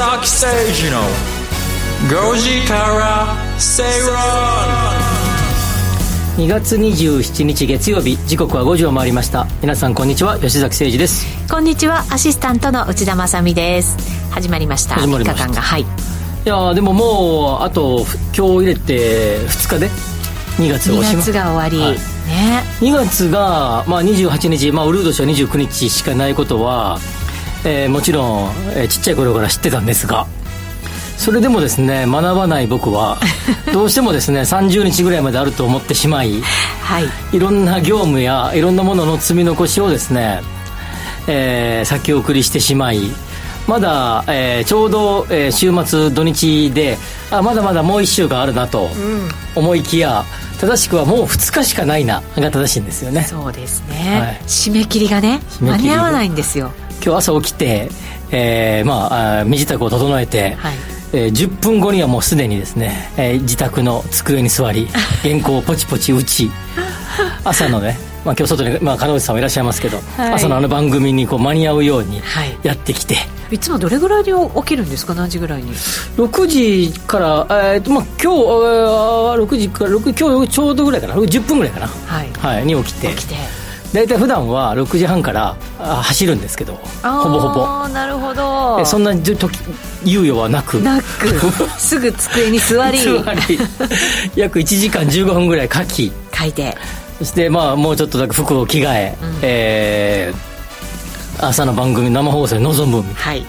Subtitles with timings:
[0.00, 0.46] 崎誠
[0.82, 1.02] 二の
[2.08, 4.16] 5時から正論
[6.38, 9.46] 2月27日月曜日時刻は5時を回りました。
[9.60, 10.38] 皆さんこんにちは。
[10.38, 11.26] 吉崎誠二です。
[11.52, 11.98] こんにちは。
[12.10, 13.98] アシスタントの内田まさです。
[14.30, 14.94] 始まりました。
[14.94, 15.44] 始まりました。
[15.44, 15.60] 3日間が。
[15.60, 15.82] はい。
[15.82, 15.84] い
[16.46, 19.90] やでももうあと今日入れて2日で
[20.56, 21.98] ？2月2おしま月が終わり、はい。
[22.26, 22.64] ね。
[22.80, 26.98] 2月が、まあ、28日、まあ、ウルード氏は29日しかないことは、
[27.64, 30.26] えーもちろん、えーちっちゃい頃から知ってたんですが
[31.16, 33.18] それでもですね学ばない僕は
[33.74, 36.42] どうしてもですね30日ぐらいまであると思ってしまい
[36.82, 37.04] はい。
[37.32, 40.40] いろんな業務やいろんなものの積み残しをですね、
[41.26, 43.00] えー先送りしてしまい
[43.68, 46.96] まだ、えーちょうど、えー週末土日で
[47.30, 48.88] あまだまだもう1週間あるなと
[49.54, 50.24] 思いきや、
[50.60, 53.26] 正しくはもう2日しかないなが正しいんですよね。
[53.28, 54.40] そうですね、はい。
[54.46, 56.72] 締め切りがね間に合わないんですよ
[57.04, 57.88] 今日朝起きて、
[58.30, 60.74] えーまあ身支度を整えて、はい。
[61.12, 64.86] えー10分後にはもうすでにですね、えー自宅の机に座り
[65.22, 66.50] 原稿をポチポチ打ち
[67.44, 70.34] 朝のね、まあ、今日外に、まあ、金内さんもいらっしゃいますけど、はい。
[70.34, 72.56] 朝のあの番組にこう間に合うようにはい。
[72.62, 73.16] やってきて、
[73.50, 75.14] いつもどれぐらいで起きるんですか？
[75.14, 75.72] 何時ぐらいに
[76.16, 82.28] ？6時から、えーとまあ、今日、えー6時から6今日ちょうどぐらいかな？10分ぐらいかな、はい。
[82.38, 83.08] はい、に起きて。
[83.08, 83.34] 起きて
[83.92, 87.88] 大体普段は6時半からあ走るんですけどほぼほぼ。
[87.88, 88.78] なるほど。
[88.80, 89.58] えそんな時時
[90.04, 90.80] 猶予はなく。
[90.80, 91.28] なく。
[91.78, 92.98] すぐ机に座り。
[92.98, 93.58] 座り。
[94.36, 96.12] 約1時間15分ぐらい書き。
[96.36, 96.76] 書いて。
[97.18, 100.50] そしてまあもうちょっとだけ服を着替え、えー
[101.42, 103.02] 朝の番組生放送に臨む。
[103.14, 103.46] はい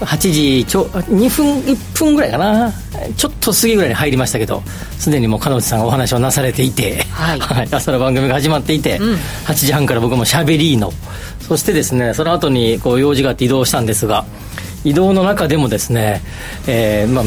[0.00, 2.72] 8時ちょ2分1分ぐらいかな。
[3.16, 4.62] ちょっと過ぎぐらいに入りましたけど
[4.98, 7.68] すでにもう金内さんがお話をなされていて、はい。
[7.70, 9.14] 朝の番組が始まっていて、うん。
[9.46, 10.92] 8時半から僕もしゃべりーの
[11.40, 14.24] そしてですねその後にこう用事があって移動したんですが
[14.84, 16.22] 移動の中でもですね、
[16.66, 17.24] えーまあ、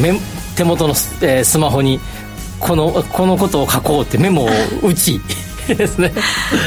[0.56, 2.00] 手元のス,、えースマホに
[2.58, 4.48] このこのことを書こうってメモを
[4.82, 5.20] 打ち
[5.66, 6.12] ですね。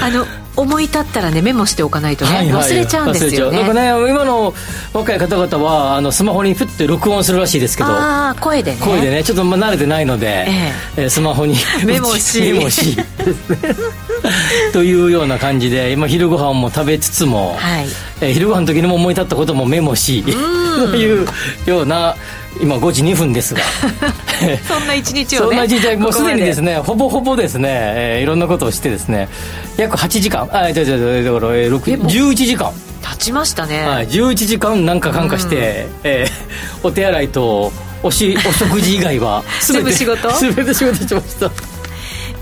[0.01, 0.25] あの
[0.55, 2.71] 思い立ったらねメモしておかないとね、はいはい。
[2.71, 3.63] 忘れちゃうんですよね。
[3.63, 4.53] かね今の
[4.93, 7.89] 若い方々はあのスマホにフッて録音するらしいですけど。
[7.89, 8.77] ああ声でね。
[8.79, 11.05] 声でねちょっとまあ慣れてないので、ええ。
[11.05, 11.55] ースマホに
[11.85, 12.41] メモし。
[12.53, 12.97] メモし。
[14.73, 17.87] というような感じで今昼ご飯も食べつつも、はい。
[18.21, 21.27] えー昼ご飯の時にも思い立ったこともメモしという
[21.65, 22.15] ような
[22.61, 23.61] 今5時2分ですが。
[24.67, 29.27] そんな一日をねそんなもうすでにですねねほぼほぼですね、えーいろんなことをしてですね
[29.77, 32.71] 約8時間あ違う違う違うだから、えー6でも11時間。
[33.01, 36.31] 経ちましたね、はい、11時間なんかかんかして、えー
[36.87, 37.71] お手洗いと
[38.01, 40.29] おし お食事以外は全部仕事？
[40.39, 41.51] 全て仕事してました。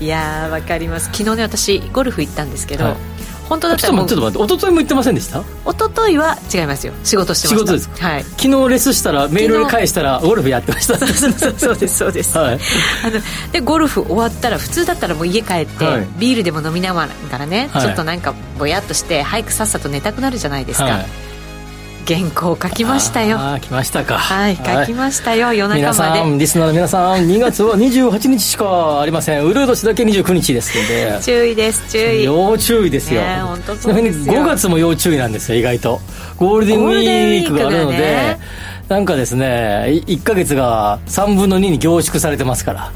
[0.00, 1.06] いやーわかります。
[1.12, 2.94] 昨日ね私ゴルフ行ったんですけど、はい
[3.48, 5.40] 本当だっちょっとたらもう待ってちょっと待って一昨日も言ってませんでした？
[5.40, 6.92] 一昨日は違いますよ。
[7.04, 7.58] 仕事してました。
[7.58, 8.08] 仕事ですか？
[8.08, 8.24] はい。
[8.24, 10.98] 昨日レスしたらメールで返したらゴルフやってました。
[11.58, 12.38] そうですそうです。
[12.38, 12.58] はい。
[13.04, 13.20] あの
[13.52, 16.06] でゴルフ終わったら普通だったらもう家帰って、はい。
[16.18, 17.82] ビールでも飲みながらね、はい。
[17.82, 21.06] ちょっとなんかぼやっとして早くさっさと寝たくなるじゃないですか、はい
[22.06, 23.38] 原稿書きましたよ。
[23.38, 24.18] ああ来ましたか。
[24.18, 26.20] はい書きましたよ、夜皆中まで。
[26.20, 29.44] さんリスナーの皆さん2月は28日しかありません。
[29.44, 32.24] ウルード氏だけ29日ですので注意です注意。
[32.24, 34.34] 要注意ですよ、ねえ本当うですよ。
[34.34, 36.00] 5月も要注意なんですよ意外と。
[36.36, 38.38] ゴールデンウィークがあるので、ね。
[38.88, 42.92] なんかですね1か月が3分の2に凝縮されてますから。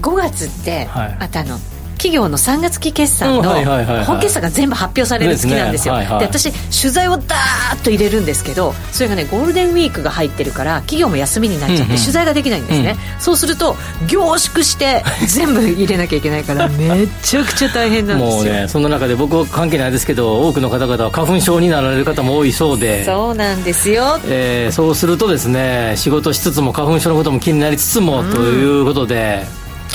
[0.00, 1.16] 5月って、はい。
[1.20, 1.58] あとあの？
[2.02, 5.96] 企業の3月期決算うんの本決算が全部発表される月なんですよ。
[5.96, 6.50] で私
[6.82, 11.96] 取材をダーッと入れるんですけどそれがねゴールデンウィークが入ってるから企業も休みになっちゃってうんうん。
[11.96, 13.76] 取材ができないんですね、そうすると
[14.08, 18.36] 凝縮して 全部入れなきゃいけないからめちゃくちゃ大変なんですよ。
[18.36, 23.04] もうねその中で僕は関係ないですけど多くの方々は花粉症になられる方も多いそうで。
[23.04, 24.18] そうなんですよ。
[24.26, 29.46] えーそうするとですね仕事しつつも花粉症のことも気になりつつも、ということで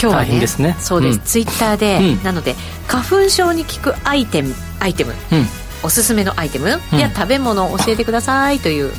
[0.01, 0.75] 今日はねですね。
[0.79, 1.21] そうです、うん。
[1.23, 2.23] ツイッターで、うん。
[2.23, 2.55] なので
[2.87, 5.45] 花粉症に効くアイテムアイテムうん
[5.83, 7.13] おすすめのアイテムやうん。
[7.13, 8.91] 食べ物を教えてくださいという、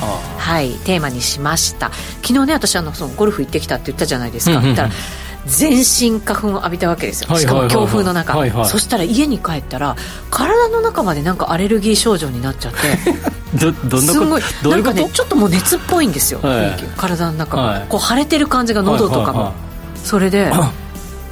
[0.00, 1.90] あはい、テーマにしました。
[2.22, 4.74] 昨日ね私あのそのゴルフ行ってきたって言ったじゃないですか、うんうんうん。
[4.74, 5.00] 言ったら
[5.46, 7.28] 全身花粉を浴びたわけですよ。
[7.30, 7.70] はいはいはいはい。
[7.70, 9.96] しかも強風の中、はいはいそしたら家に帰ったら
[10.30, 12.78] 体の中までなんかアレルギー症状になっちゃって。
[12.78, 14.70] ー どどんなこと？
[14.70, 16.84] なんかねちょっともう熱っぽいんですよ、はい。
[16.96, 17.86] 体の中が、はい。
[17.88, 19.71] こう腫れてる感じが喉とかも、はいはいはい
[20.04, 20.50] それで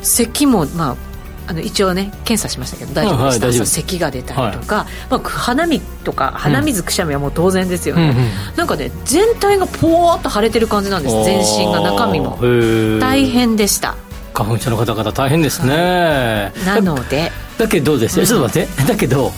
[0.03, 0.97] 咳もまあ
[1.51, 8.57] あの一応ね検査しましたけど大丈夫でした、はい咳が出たりとか、まあ、鼻水とか鼻水くしゃみはもう当然ですよね、うんうん。
[8.57, 11.25] なんかね全体がポワーっと腫れてる感じなんです。
[11.25, 12.39] 全身が中身も。
[13.01, 13.97] 大変でした。
[14.33, 16.53] 花粉症の方々大変ですね。
[16.65, 17.33] なので。
[17.59, 18.83] だけどですね、ちょっと待って。
[18.85, 19.33] だけど、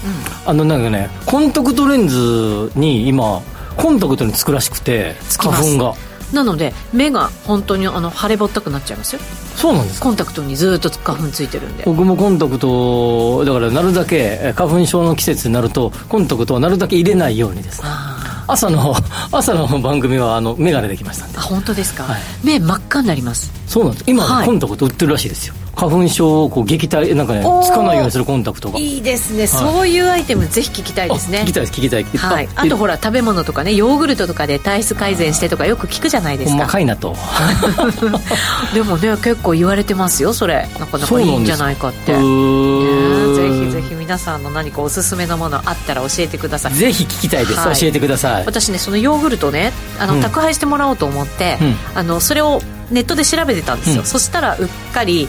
[0.46, 3.40] あのなんかねコンタクトレンズに今
[3.76, 5.94] コンタクトにつくらしくて花粉が
[6.32, 9.20] なので目が本当にあの腫れぼったくなっちゃいますよ。
[9.56, 10.06] そうなんですか？
[10.06, 11.84] コンタクトにずっと花粉ついてるんで。
[11.84, 17.88] 僕もコンタクトだからなるだけえ花粉症の季節になるとコンタクトをなるだけ入れないようにですね。
[17.88, 18.94] あ朝の
[19.30, 21.38] 朝の番組はあの眼鏡できましたんで。
[21.38, 22.20] ーあ本当ですか、はい。
[22.44, 23.52] 目真っ赤になります。
[23.66, 24.04] そうなんです。
[24.06, 24.46] 今、はい。
[24.46, 25.54] コンタクト売ってるらしいですよ。
[25.74, 28.78] 花粉症をこう撃退なんかねつかないようにするコンタクトが。
[28.78, 31.38] いいですね、そういうアイテムぜひ聞きたいですね。
[31.38, 32.04] あ聞きたいです聞きたい。
[32.04, 37.16] はい、あとほら食べ物とかねヨーグルトとかで体質改善してとかよく聞くじゃないです細かかいなと。
[38.74, 40.68] でもね結構言われてますよそれ。
[40.78, 42.12] なかなかいいんじゃないかって。
[42.12, 46.74] ねんぜひぜひ皆さんの何かおすすめのものあったら教えてください。
[46.74, 47.76] ぜひ聞きたいです、はい。
[47.76, 48.46] 教えてください。
[48.46, 50.20] 私ねそのヨーグルトねあの、うん。
[50.20, 51.98] 宅配してもらおうと思って、うん。
[51.98, 52.60] あのそれを
[52.90, 54.06] ネットで調べてたんですよ、うん。
[54.06, 55.28] そしたらうっかり、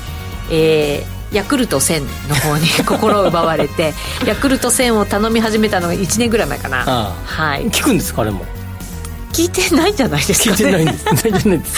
[0.51, 3.93] えーヤクルト1000の方に 心を奪われて
[4.25, 6.81] ヤクルト1000を頼み始めたのが1年ぐらい前かな。
[6.81, 7.13] ああ。
[7.25, 7.69] はい。
[7.71, 8.45] 聞くんですかあれも？
[9.33, 11.05] 聞いてないんじゃないですか、ね、聞いてないんです。
[11.09, 11.75] 聞いてないです。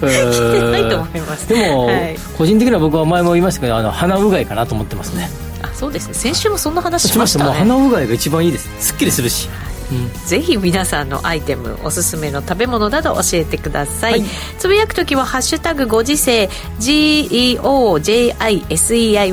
[0.00, 1.48] 聞いてないと思います。
[1.48, 2.16] でも、はい。
[2.38, 5.28] 個人的には僕は前も言いましたけどあの鼻うがいかなと思ってますね。
[5.48, 5.49] あ
[5.80, 6.14] そうですね。
[6.14, 7.54] 先週もそんな話しまししました。
[7.54, 8.68] 鼻うがいが一番いいです。
[8.88, 9.48] すっきりするし、
[9.90, 14.24] うんぜひ皆さんのアイテムおすすめの食べ物など教えてください、はい。
[14.58, 16.50] つぶやくときは「ハッシュタグご時世
[16.80, 17.64] GEOJISEI」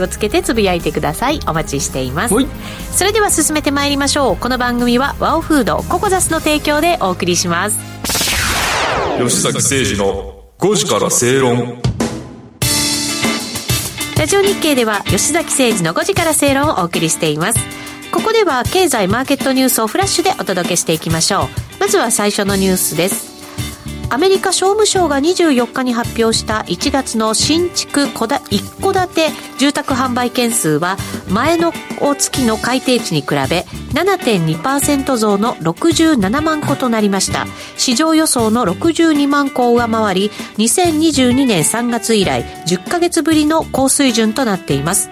[0.02, 1.42] をつけてつぶやいてください。
[1.48, 2.34] お待ちしています。
[2.34, 2.48] はい。
[2.94, 4.38] それでは進めてまいりましょう。
[4.38, 7.78] この番組はワオフードココザスの提供でお送りします。
[9.20, 11.82] 吉崎誠二の5時から正論
[14.18, 17.60] ラジオ日経では吉崎誠二の5時から正論をお送りしています。
[18.12, 21.80] ここでは経済マーケットニュースをフラッシュでお届けしていきましょう。
[21.80, 23.37] まずは最初のニュースです。
[24.10, 28.16] アメリカ商務省が24日に発表した1月の新築一
[28.82, 30.98] 戸建て住宅販売件数は
[31.30, 31.74] 前の
[32.18, 37.48] 月の改定値に比べ7.2%増の67万戸となりました。
[37.78, 45.10] 市場予想の62万戸を上回り2022年3月以来10ヶ月ぶりの高水準となっています。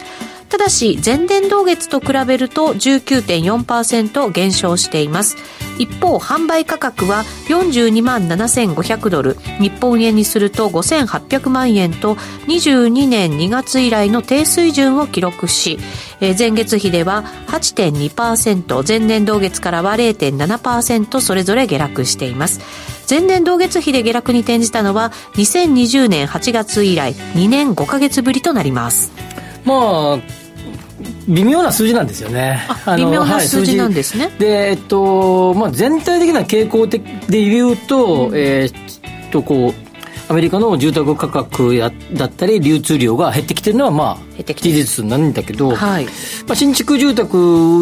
[0.49, 5.37] ただし前年同月と比べると19.4%減少しています。
[5.77, 9.37] 一方販売価格は42万7500ドル。
[9.59, 12.15] 日本円にすると5800万円と
[12.47, 15.77] 22年2月以来の低水準を記録し
[16.21, 22.61] 前月比では8.2%前年同月からは0.7%それぞれ下落しています。
[23.09, 29.11] 前年同月比で下落に転じたのは2020年8月以来2年5ヶ月ぶりとなります。
[29.65, 30.19] まあ
[31.27, 32.65] 微妙な数字なんですよね。
[32.85, 34.25] あ微妙な数字なんですね。
[34.25, 34.39] 数字。
[34.39, 39.85] でえっと、まあ、全体的な傾向的で言うと、えーっとこう
[40.27, 46.05] アメリカの住宅価格やだったり流通量が減ってきてるのはまあ事実なんだけど、はい。
[46.05, 46.11] ま
[46.53, 47.37] あ、新築住宅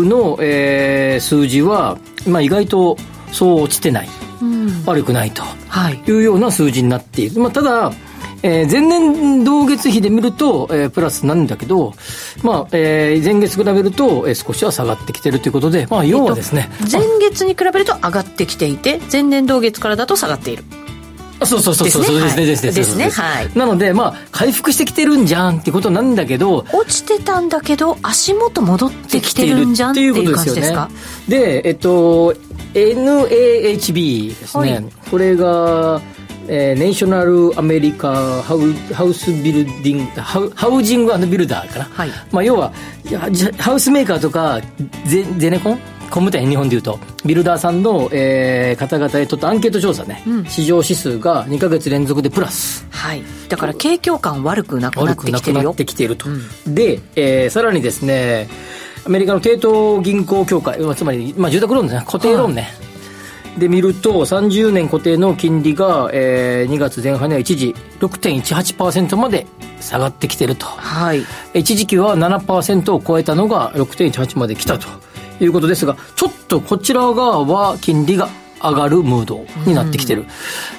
[0.05, 1.97] の、えー数字は、
[2.27, 2.97] まあ、意外と
[3.31, 4.09] そう落ちてない、
[4.41, 4.83] うん。
[4.85, 5.43] 悪くないと。
[5.69, 6.03] はい。
[6.05, 7.93] いうような数字になっている、まあ、ただ、
[8.43, 11.93] えー前年同月比で見ると、えープラスなんだけど、
[12.43, 20.63] まあえー前月比べると、えー少しは下がってきてるということで、まあ、要はですね、前月に比べると上がってきていて前年同月からだと下がっている。
[21.39, 22.45] あそうそうそうそうそうですね。
[22.45, 22.69] ですね。
[22.69, 22.95] はいです。
[22.97, 23.49] ねはい。
[23.55, 30.89] なので、まあ、回復してきてるんじゃんってことなんだけど落ちてたんだけど足元戻ってきてるんじゃんっていう感じですか？
[31.27, 32.33] で、えっと、
[32.73, 34.85] NAHB ですね、はい。
[35.09, 36.01] これが、
[36.47, 42.09] えー、ネーショナルアメリカハウハウスビルディングハウハウジングビルダーかな、はい。
[42.31, 42.73] まあ、要は
[43.57, 44.59] ハウスメーカーとか
[45.05, 46.99] ゼゼネコンコムタイ日本でいうと。
[47.25, 50.45] ビルダーさんの、えー方々へとったアンケート調査ね、うん。
[50.45, 52.85] 市場指数が2か月連続でプラス。
[52.91, 53.23] はい。
[53.49, 56.75] だから景況感悪くなくなっ悪くなくなてきてるよってきていると、うん。
[56.75, 58.47] で、えーさらにですね
[59.05, 62.05] アメリカの帝東銀行協会まあつまり、まあ、住宅ローンですね。
[62.05, 62.69] 固定ローンね、
[63.57, 69.45] で見ると30年固定の金利が、えー2月前半には一時6.18%まで
[69.79, 70.65] 下がってきてると。
[70.65, 71.23] はい。
[71.53, 74.87] 一時期は7%を超えたのが6.18まで来たと。
[75.39, 78.29] いうことですがちょっとこちら側は金利が
[78.61, 80.25] 上がるムードになってきてる、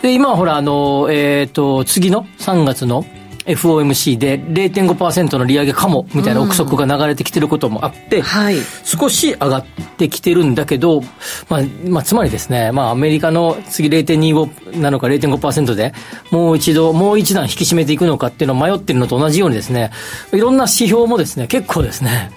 [0.01, 3.05] で今はほらあの、えー、と次の3月の
[3.47, 8.57] FOMC で0.5%の利上げかもみたいな憶測が流れてきてることもあって、はい。
[8.85, 9.67] 少し上がっ
[9.99, 11.03] てきてるんだけど、
[11.49, 15.93] まあ、まあ、つまりですね、まあ、アメリカの次0.25なのか0.5%で、
[16.31, 19.91] もう一度、もう一段引き締めていくのかっていうのを迷ってるのと同じようにですね、
[20.33, 22.31] いろんな指標もですね、結構ですね、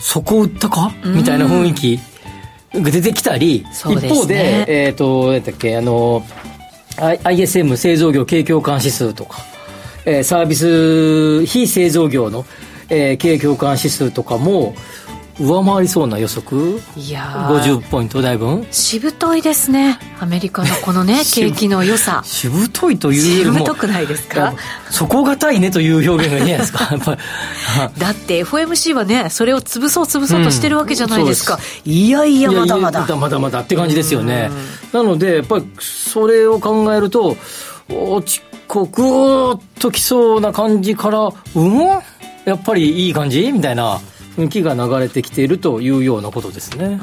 [0.00, 0.92] そこ打ったか？
[1.04, 2.00] みたいな雰囲気
[2.74, 4.12] が出てきたり、そうですね。
[4.12, 6.24] 一方で、えっ、と、何だっけ、あの、
[6.96, 9.38] ISM 製造業景況感指数とか、
[10.06, 12.44] えーサービス、非製造業の、
[12.90, 14.74] えー、経営共感指数とかも
[15.40, 16.78] 上回りそうな予測？
[16.96, 18.64] いや50ポイント台分？
[18.70, 19.98] しぶといですね。
[20.20, 22.22] アメリカのこのね 景気の良さ。
[22.24, 24.54] しぶといというよりもしぶとくないですか？
[24.90, 26.88] 底堅いねという表現がいいんじゃないですか？
[26.94, 27.20] やっぱり。
[28.00, 33.16] だって FOMC はねそれを潰そう潰そうとしてるわけじゃないですか、うん、いやいやまだまだ。
[33.16, 34.50] まだまだって感じですよね。
[34.92, 37.36] なのでやっぱりそれを考えると
[37.88, 41.74] 落ちこぐーっときそうな感じからうん？
[42.44, 43.50] やっぱりいい感じ？
[43.52, 44.00] みたいな
[44.36, 46.98] 雰囲気が流れてきているというようなことですね。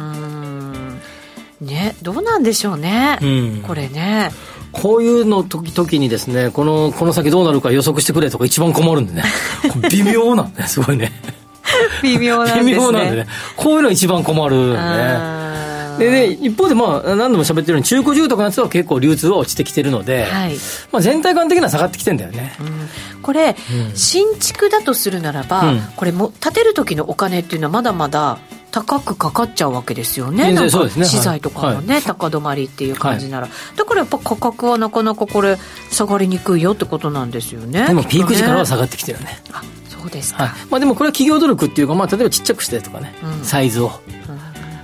[1.62, 4.32] ね、どうなんでしょうね、うん、これね。
[4.72, 9.24] こういうの時時にですね、この、この先どうなるか予測してくれとか一番困るんでね。
[9.91, 11.12] 微妙なんで、すごいね。
[12.01, 12.63] 微妙なんですね。
[12.74, 13.27] 微妙なんでね。
[13.56, 15.40] こういうの一番困るんでね。
[15.98, 20.55] でね、一方で、まあ、何度も喋ってるように、中古住宅のやつは結構流通は落ちてきてるので、はい、
[20.91, 22.55] まあ、全体感的には下がってきてんだよね。
[22.60, 28.39] うん、これ、うん、新築だとするならば、うん、これも、建てる時のお金っていうのはまだまだ
[28.71, 30.53] 高くかかっちゃうわけですよね。
[30.53, 35.57] なんか資材とかもね、はい、高止まりっていう感じなら、はい、だからやっぱ価格はなかなかこれ
[35.91, 37.86] 下がりにくいよってことなんですよね。
[37.88, 39.41] でもピーク時からは下がってきてるね。
[39.51, 40.43] あ、そうですか。
[40.43, 43.91] はい、まあでもこれは企業努力っていうか、まあ例えばちっちゃくしてとかね、うん、サイズを。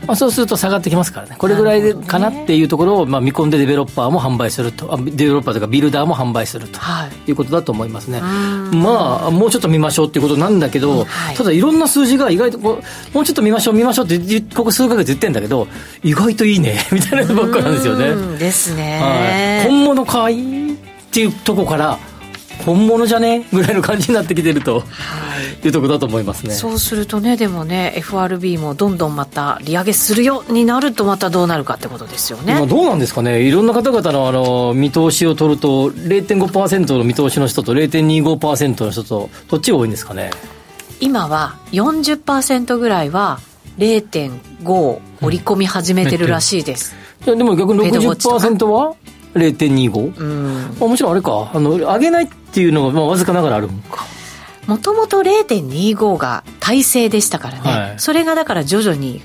[0.07, 8.21] まあ、そうすると下がってきますからね、これぐらいでかなっていうところを、まあ、見込んでデベロッパーも販売すると、あデベロッパーというか、ビルダーも販売すると、はい、いうことだと思いますね。
[8.21, 15.67] まあ、もうちょっと見ましょうっていうことなんだけど、はい、ただ、いろんな数字が意外とこう、もうちょっと見ましょう、見ましょうって、ここ数か月言ってんだけど、
[16.03, 16.77] 意外といいね。
[16.91, 18.37] みたいなのばっかなんですよね。
[18.37, 19.69] ですね、はい。
[19.69, 20.75] 本物かいっ
[21.11, 21.99] ていうとこから、
[22.67, 23.47] 本物じゃね？
[23.53, 24.85] ぐらいの感じになってきてると、は
[25.63, 26.53] い、いうところだと思いますね。
[26.53, 32.67] そうするとねでもね FRB もどんどんまた利上げするようになるとまたどうなるかってことですよね。
[32.67, 33.41] どうなんですかね？
[33.41, 40.31] いろんな方々のあの見通しを取ると0.5%の見通しの人と0.25%の人とどっちが多いんですかね？
[40.99, 43.39] 今は40%ぐらいは
[43.77, 46.95] 0.5を織り込み始めてるらしいです、
[47.27, 48.95] うん、でも逆に60%は
[49.35, 51.51] 0.25、うん、もちろんあれか。
[51.53, 54.05] あの上げないっていうのがまあわずかながらあるんか。
[54.67, 59.21] もともと0.25が体制でしたからね、はい、それがだから徐々に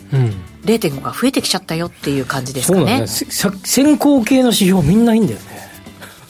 [0.64, 3.06] 0.5が増えてきちゃったよっていう感じですかね,、ね。
[3.08, 5.62] 先行系の指標みんないいんだよね。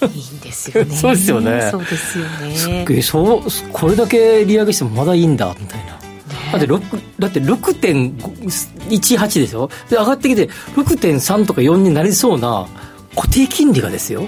[0.02, 0.94] いいんですよね。
[0.96, 1.68] そうですよね。
[1.70, 3.02] そうですよね。
[3.02, 5.92] そうこれだけ利上げしてもまだいいんだみたいな。
[6.52, 6.66] だって
[7.18, 9.70] だって6.18ですよ。
[9.88, 12.66] で上がってきて6.3とか4になりそうな
[13.14, 14.26] 固定金利がですよ、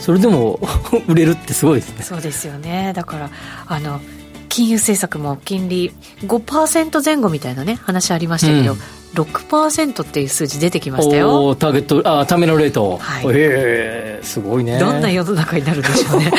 [0.00, 0.60] それでも
[1.08, 2.02] 売れるってすごいですね。
[2.02, 2.92] そうですよね。
[2.94, 3.30] だから
[3.66, 4.00] あの
[4.48, 8.80] 金融政策も金利5%前後みたいなね話ありましたけど、うん。
[9.14, 11.54] 6%っていう数字出てきましたよ。
[11.54, 14.78] ターゲットあターミナルレート、はい、えー、すごいね。
[14.78, 16.30] どんな世の中になるんでしょうね。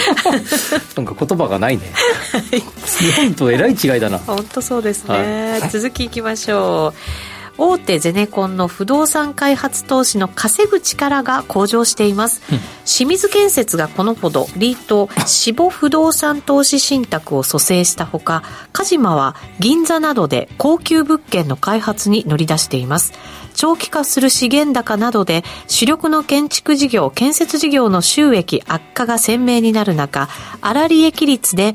[0.95, 1.83] なんか言葉がないね。
[2.51, 4.19] 日本とえらい違いだな。
[4.19, 23.13] 本当そうですね、はい、続きいきましょう大手ゼネコンの不動産開発投資の稼ぐ力が向上しています、うん、清水建設がこのほどリート志保不動産投資信託を蘇生したほか鹿島は銀座などで高級物件の開発に乗り出しています。
[23.57, 30.29] 長期化する資源高などで主力の建築事業建設事業の収益悪化が鮮明になる中
[30.61, 31.73] 粗利益率で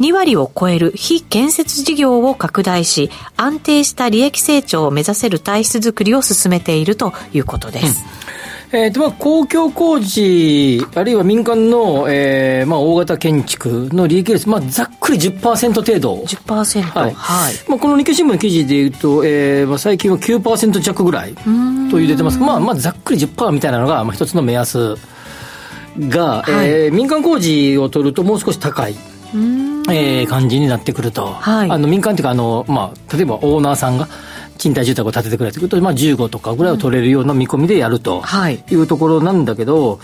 [0.00, 8.02] 2割を超える非建設事業を拡大し、安定した利益成長を目指せる体質づくりを進めているということです。
[8.72, 16.16] うん、えーとまあ、公共工事、あるいは民間の、えーまあ、大型建築の利益率、まあ、ざっくり10%程度。
[16.22, 16.82] 10%?
[16.82, 17.12] はい。
[17.14, 21.34] はい、まあ、この日経新聞の記事でいうと、えーまあ、最近は9%弱ぐらい
[21.90, 24.96] という出てますまあ、まあ、ざっくり10%みたいなのが、まあ、一つの目安
[25.98, 29.09] が、はい、えー、民間工事を取るともう少し高い。
[29.32, 34.08] えー、感じになってくると、はい、あの民間というかあの、まあ、例えばオーナーさんが
[34.60, 38.22] 賃貸住宅を建ててくれてくると、まあ、15とかぐらいを取れるような見込みでやると
[38.70, 38.74] い。
[38.74, 40.00] うところなんだけど、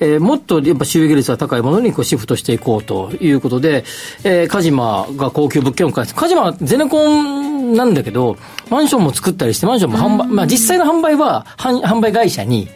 [0.00, 3.84] えー、もっとやっぱ収益率が高いものにこうシフトしていこうということで、
[4.24, 6.14] えー、カジマが高級物件を開発。
[6.16, 8.36] カジマはゼネコンなんだけど、
[8.70, 12.68] マンションも作ったりして、マンションも販売、まあ実際の販売は販売会社に、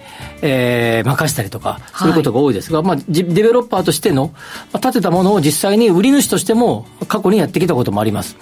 [0.42, 2.72] えー、任したりとかすることが多いです。
[2.72, 4.32] が、はい、まあ、デベロッパーとしての、
[4.72, 8.36] まあ、建てたものを実際に売り主としても過去にやってきたこともあります。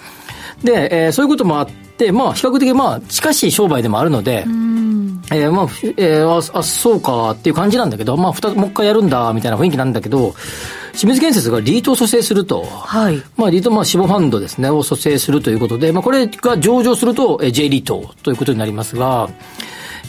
[0.63, 4.45] で、えー、そういうこともあって、まあ、比較的、まあ、近しい商売でもあるので、
[5.31, 5.67] えー、まあ、
[5.97, 10.35] えー、あ、あ、そうかっていう感じなんだけど、まあ、ふた、もう一回やるんだ、みたいな雰囲気なんだけど、
[10.93, 12.63] 清水建設がリートを蘇生すると。
[12.63, 13.21] はい。
[13.37, 19.29] まあ、リート、まあ、死亡ファンドですね、を蘇生するということで、まあ、これが上場すると、えー、J リートということになりますが、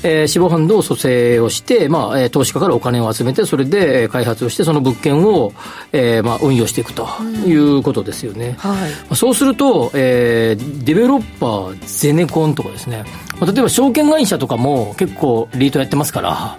[0.04, 5.52] えー、死亡ファンドを蘇生をして、まあ、えー、投資家からお金を集めて、それで、えー、開発をして、その物件を、
[5.92, 7.08] えー、まあ、運用していくと
[7.46, 8.58] いうことですよね。
[8.62, 9.16] うん、はい。
[9.16, 13.04] そうすると、えー、デベロッパー、ゼネコンとかですね、
[13.40, 16.58] 例えば証券会社とかも結構リートやってますから、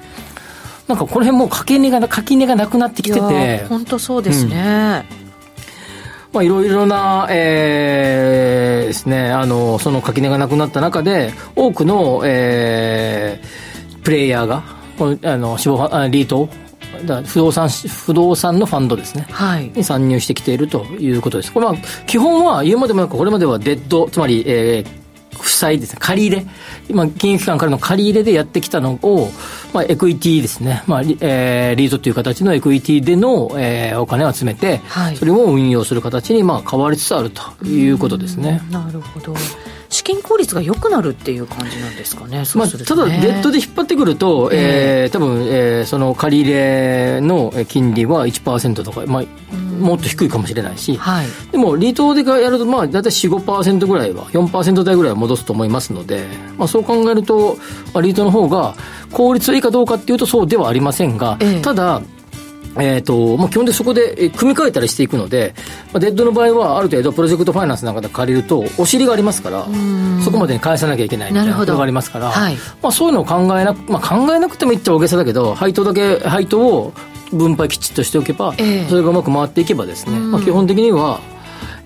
[0.88, 3.66] なんかこの辺も垣根が、垣根がなくなってきてて。
[3.70, 5.06] 本当そうですね。
[5.20, 5.25] うん
[6.36, 14.64] まあ、いろいろな、えー、ですね、あの、その垣根がなくなった中で、多くの、えー、プレイヤーが、
[15.24, 16.50] あの、死亡、あリート
[17.06, 19.28] だ不動産、不動産のファンドですね。
[19.32, 19.72] はい。
[19.74, 21.54] に参入してきているということです。
[21.54, 21.76] これは、
[22.06, 25.05] 基本は言うまでもなく、これまではデット、つまり、えー、
[25.40, 26.48] 負債ですね、借り入れ、
[26.90, 29.30] 今、金融機関からの借り入れでやってきたのを、
[29.74, 38.62] まあ、エクイティですね、まあえー、リートという形のエクイティでの、えー、お金を集めて、はい、それを運用する形に、まあ、変わりつつあるということですね。
[38.72, 39.36] なるほど。
[39.90, 49.24] 資金効率が良くなるっていう感じなんですかね、まあ、ただ、デッドで引っ張ってくると、えー、えー、多分、えー、その借り入れの金利は1%とか、まあ、
[49.76, 56.26] もっと低いかもしれないし、はい、でも、離島でやると、まあ、大体4、5%ぐらいは、4%台ぐらいは戻すと思いますので、
[56.58, 57.58] まあ、そう考えると、
[57.94, 58.76] まあ、離島の方が
[59.12, 62.02] 効率いいかどうかっていうと、そうではありませんが、ええ、ただ、
[62.78, 65.54] えーとまあ、基本でそこで組み替えたりしていくので、
[65.94, 69.66] まあ、デッドの場合はある程度プロジェクトファイナンスなんかで借りるとお尻がありますから
[70.24, 76.94] そこまでに返さなきゃいけないみたいなことがありますから、はい、まあ、そういうのを考えな,、まあ、考えなくてもいいっちゃ大げさだけど配当だけ配当を
[77.36, 81.20] 分配きちっとしておけば、えー、それがうまく回っていけばですね、まあ、基本的には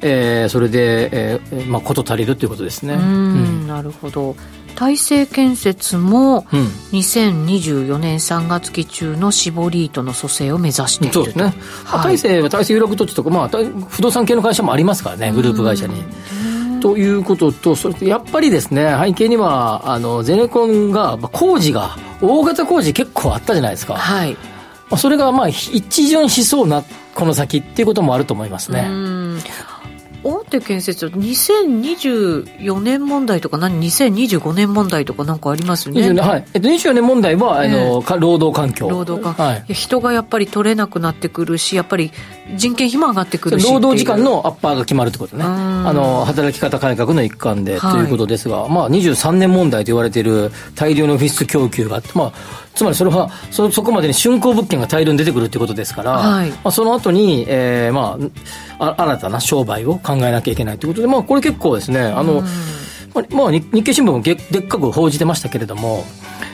[0.01, 2.93] えー、それで、えーまあ、こと足りるということですね。
[2.93, 4.35] うん、なるほど。
[4.75, 6.43] 大成建設も
[6.93, 11.53] 2024年3月期中の絞り糸の蘇生を目指しているそうですね、
[11.83, 13.49] はい、大成は大成有楽土地とか、まあ、
[13.89, 15.95] 不動産系の会社もありますからねグループ会社に。
[16.79, 23.95] ということと、それやっぱりですね、背景には、あの、ゼネコンが、工事が、大型工事結構あったじゃないですか。
[23.95, 24.37] はい。
[24.97, 26.83] それが、まあ、一巡しそうな、
[27.15, 28.87] この先っていうこともあると思いますね。
[30.23, 36.11] 大手建設2024年問題とか何2025年問題とかなんかありますね。
[36.13, 38.89] はい、えっと、24年問題は、えー、あの労働環境。
[38.89, 42.11] 労働環境、はい、人がやっぱり取れなくなってくるしやっぱり
[42.55, 45.43] 人件費も上がってくるし労働時間のアッパーが決まるってことね。
[45.45, 52.33] あの働き方改革の一環で、ということですが、まあ、23年問題と言われている大量のオフィス供給があって、まあ、
[52.79, 58.17] つまりそれはそそこまでに竣工物件が大量に出てくるということですから、はい、まあ、その後に、えーま
[58.79, 62.41] あ、あ新たな商売を考えなきゃいけないということで、まあ、これ結構ですねあの、
[63.13, 66.05] まあ、まあ、日経新聞もでっかく報じてましたけれども、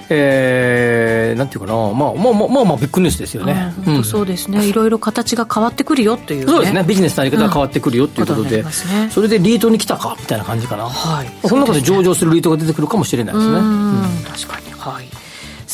[0.09, 3.71] えー、なんていうかな、まあ、まあまあまあ、まあ、ビッグニュースですよね。
[3.85, 8.65] 本当そうですね、いろいろ形が変わってくるよという、ね、そうですね、ビジネスのやり方が変わってくるよということで、うん。
[8.65, 8.71] ね、
[9.11, 13.59] それでリートに来たかみたいな感じかな、はい、その中で上場するリートが出てくるかもしれないですね。
[13.59, 15.24] うん、確かに、はい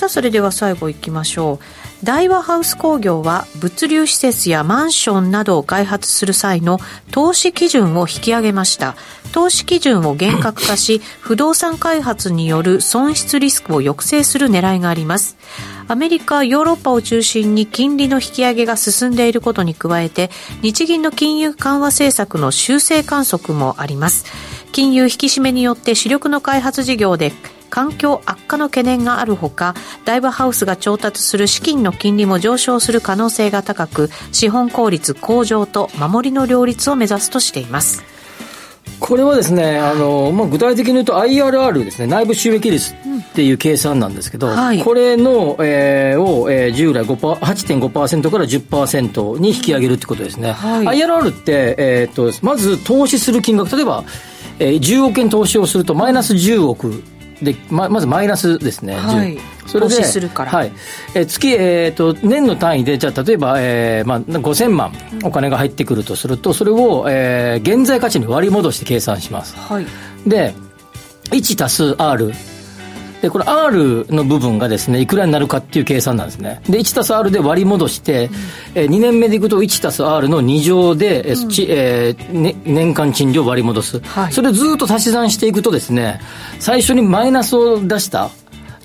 [0.01, 2.03] さあそれでは最後いきましょう。
[2.03, 6.79] 大和ハウス工業は物流施設やマンションなどを開発する際の
[7.11, 8.95] 投資基準を引き上げました。
[9.31, 15.37] 投資基準を厳格化し 不動産開発による損失リスクを抑制する狙いがあります。
[15.87, 20.31] アメリカ、ヨーロッパを中心に金利の引き上げが進んでいることに加えて
[20.63, 24.25] 日銀の金融緩和政策の修正観測もあります。
[24.71, 27.33] 金融引き締めによって主力の開発事業で
[27.71, 29.73] 環境悪化の懸念があるほか
[30.05, 38.03] 大和ハウスが調達する資金の金利も上昇する可能性が高く資本効率向上と守りの両立を目指すとしています。
[38.99, 42.95] これはですね、あの、まあ、具体的に言うと IRR ですね、内部収益率っ
[43.33, 50.51] ていう計算なんですけど、うんはい、これの、えー、を、えー、従来8.5%から10%に引き上げるってことですね。
[50.51, 54.03] はい、IRR って、えー、っと、まず投資する金額、例えば、
[54.59, 57.03] えー、10億円投資をするとマイナス10億
[57.41, 59.95] でままずマイナスですね、はい、それで、
[60.51, 60.71] はい。
[61.15, 64.91] えー、月、えーと、年の単位で、じゃあ、例えば、えーまあ、5000万
[65.23, 69.55] お金が入ってくるとすると、それを、えー、現在価値に割り戻して計算します。
[69.57, 69.85] はい、
[70.27, 70.53] で、
[71.31, 72.31] 1足す R
[73.21, 76.61] で、これ R の部分がですね、いくらになるかっていう計算なんですね。
[76.67, 78.33] で、1たす R で割り戻して、うん、
[78.75, 81.27] えー、2年目でいくと1たす R の2乗で、うん、
[81.67, 83.99] えーね、年間賃料を割り戻す。
[83.99, 86.19] はい、それをずっと足し算していくとですね、
[86.59, 88.31] 最初にマイナスを出した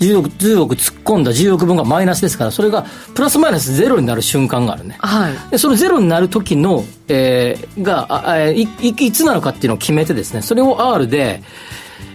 [0.01, 11.43] 10億 ,10 億突っ込んだ10億分がマイナスですからそれがプラスマイナスゼロになる瞬間があるね、はい、でそのゼロになる時の、えー、があいいいつなのかっていうのを決めてですねそれを R で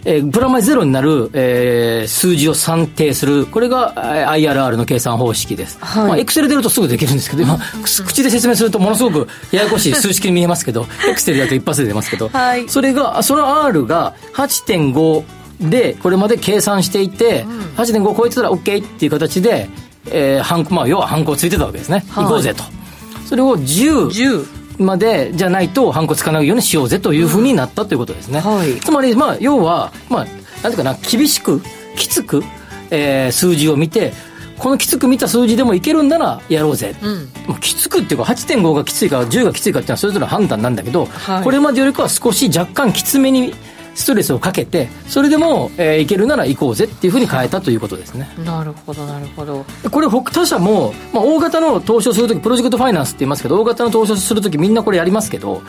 [0.06, 5.78] えー、プラマイゼロになる、えー、数字を算定する、これが IRR の計算方式です。
[5.80, 15.24] はい、まあ、エクセル出るとすぐできるんですけど、今、口で説明するとものすごくややこしい数式に見えますけど、エクセルだと一発で出ますけど、はい、それが、その R が8.5、
[15.70, 17.46] でこれまで計算していて、
[17.78, 19.70] 8.5超えてたら OK っていう形で、
[20.08, 22.24] えー、ハンまあ要はハンコついてたわけですね、はい。
[22.26, 22.64] 行こうぜと。
[23.26, 28.80] それを10 10までじゃないとハンコつかないようにしようぜというふうになったということですね、はい。
[28.80, 31.62] つまりまあ要はまあなんていうかな厳しく
[31.96, 32.44] きつく、
[32.90, 34.14] えー数字を見て
[34.58, 37.60] このきつく見た数字でもいけるんならやろうぜ、うん。
[37.60, 41.44] きつくっていうか8.5がきついか10がきついかっていうのはそれぞれの判断なんだけど、はい。
[41.44, 43.56] これまでよりかは少し若干きつめに
[43.94, 48.30] ストレスをかけてそれでも、えーいけるなら行こうぜっていうふうに変えたということですね。
[48.46, 49.66] なるほどなるほど。
[49.92, 55.62] これ他他社も、まあ、大型の投資をするときプロジェクトファイナンスって言いますけど大型の投資をするときみんなこれやりますけど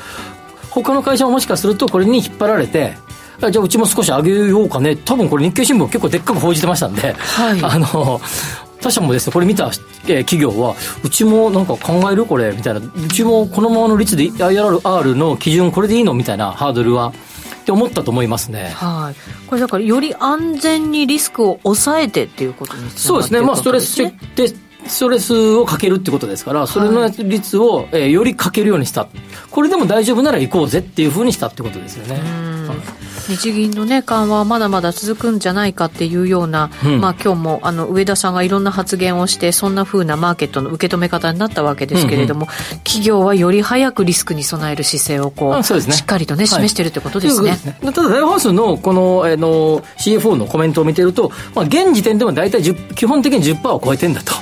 [0.71, 2.97] 他の会社ももしかするとこれに引っ張られて
[3.41, 4.97] あじゃあうちも少し上げようかね。
[4.97, 7.61] 多分これ日経新聞結構でっかく報じてましたんで、はい。
[7.65, 8.21] あの
[8.81, 9.71] 他社もですねこれ見た、
[10.07, 12.81] えー企業はうちもなんか考えるこれみたいな。
[12.81, 17.13] うちもこのままの率で IRR の基準これでいいのみたいなハードルは
[17.63, 18.71] って思ったと思いますね。
[18.75, 19.47] はい。
[19.47, 24.49] これだからより安全にリスクを抑えてっていうことにつなそうですね、まあ、ストレスチェックで、
[24.89, 29.09] ストレスをかけるってことですから、それの率を、えーよりかけるようにした。
[29.53, 32.53] これでも大丈夫なら行こうぜっていうふうにしたってことですよね。
[33.29, 37.01] 日銀のね緩和はまだまだ続くんじゃないかっていうような、うん。
[37.01, 42.47] まあ今日もあの上田さんがいろんな発言をしてそんな風なマーケットの受け止め方になったわけですけれども、
[42.85, 45.63] 企業はより早くリスクに備える姿勢をこうね。
[45.63, 46.49] しっかりとね、はい。
[46.49, 47.51] 示してるってことですね。
[47.51, 47.93] といすね。
[47.93, 54.33] ただ、大ハウスのこの、えーの CFO のコメントを見てると、まあ、現時点でも大体10基本的に10%を超えてんだと。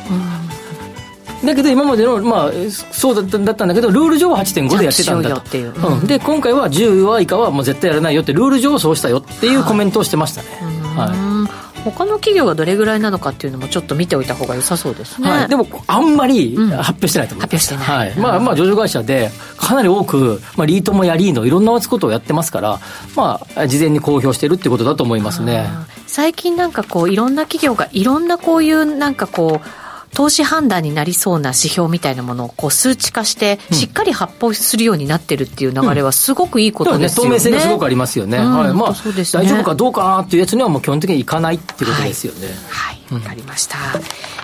[1.45, 5.35] だけど今までの、まあ、そうだっただったんだけど、ルール上は8.5でやってたんだと。
[5.35, 6.01] うよっていう。
[6.01, 6.07] うん。
[6.07, 10.49] で、今回は10話以下はもう絶対やらないよって、ルール上そうしたよっていうコメントをしてましたね。
[10.97, 11.19] はい。
[11.19, 15.31] うん他の企業がどれぐらいなのかっていうのもちょっと見ておいた方が良さそうですね。
[15.31, 16.71] はい、でもあんまりうん。
[16.71, 18.09] 発表してないと思います、発表してない。
[18.09, 18.19] はい。
[18.19, 22.81] まあ、まあ上場会社でかなり多く、まあ、リートもやリーノいろんなことをやってますから、
[23.17, 25.69] まあ、事前に公表してるってことだと思いますね。
[26.07, 37.31] 最近なんかこういろんな企業がいろんなこういうなんかこう投資判断になりそうな指標みたいなものをこう数値化してしっかり発表するようになってるっていう流れはすごくいいことですよね。
[37.31, 43.77] 透明性がすごくありますよね、うんはいまあ本当そうですね大丈夫かどうかなっていうやつにはもう基本的にいかないっていうことですよね、はい、わかりました。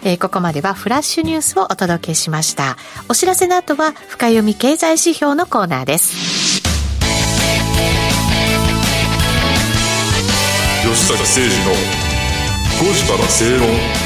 [0.02, 2.76] えーここまではフラッシュニュースをお届けしました。
[3.08, 6.62] お知らせの後は深読み経済指標のコーナーです。
[10.82, 11.72] 吉坂誠二の
[12.78, 14.05] 5時から正論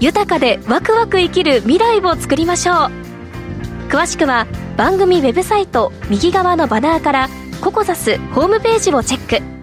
[0.00, 2.76] 豊かでワクワク生きる未来を作りましょう。
[3.88, 7.28] 詳しくは番組ウェブサイト右側のバナーから
[7.60, 9.54] ココザスホームページをチェック。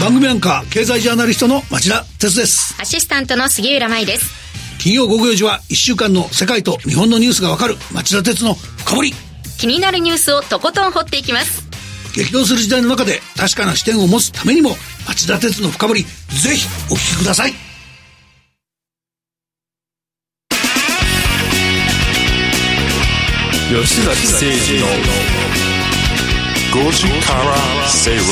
[0.00, 2.76] 番組アンカー経済ジャーナリストの町田哲です。
[2.80, 4.78] アシスタントの杉浦舞です。
[4.80, 9.12] 金曜午後4時は1週間の世界と日本のニュースがわかる町田哲の深掘り。
[9.58, 11.68] 気になるニュースをとことん掘っていきます。
[12.14, 14.70] 激動する時代の中で確かな視点を持つためにも
[15.06, 16.08] 町田哲の深掘りぜ
[16.56, 17.67] ひお聞きください
[23.68, 24.86] 吉崎誠二の
[26.72, 27.54] 5時から
[27.86, 28.24] 正論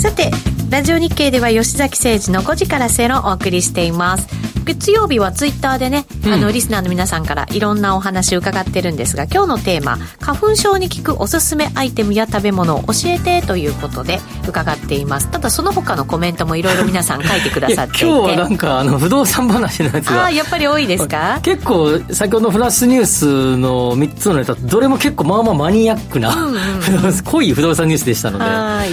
[0.00, 0.32] さて
[0.68, 4.45] ラジオ日経では吉崎誠二の5時から正論をお送りしています。
[4.66, 15.30] 月曜日はツイッターでね、あのリスナーの皆さんからいろんなお話を伺ってるんですが今日のテーマ花粉症に効くおすすめアイテムや食べ物を教えてということで伺っています。
[15.30, 18.06] ただその他のコメントもいろいろ皆さん書いてくださっていて。
[18.06, 20.24] 今日はなんかあの不動産話のやつあが。
[20.26, 21.38] あやっぱり多いですか？
[21.42, 26.34] 結構先ほどのフラッシュニュースの3つのネタどれも結構まあまあマニアックな、
[27.24, 28.44] 濃い不動産ニュースでしたので。
[28.44, 28.90] はい。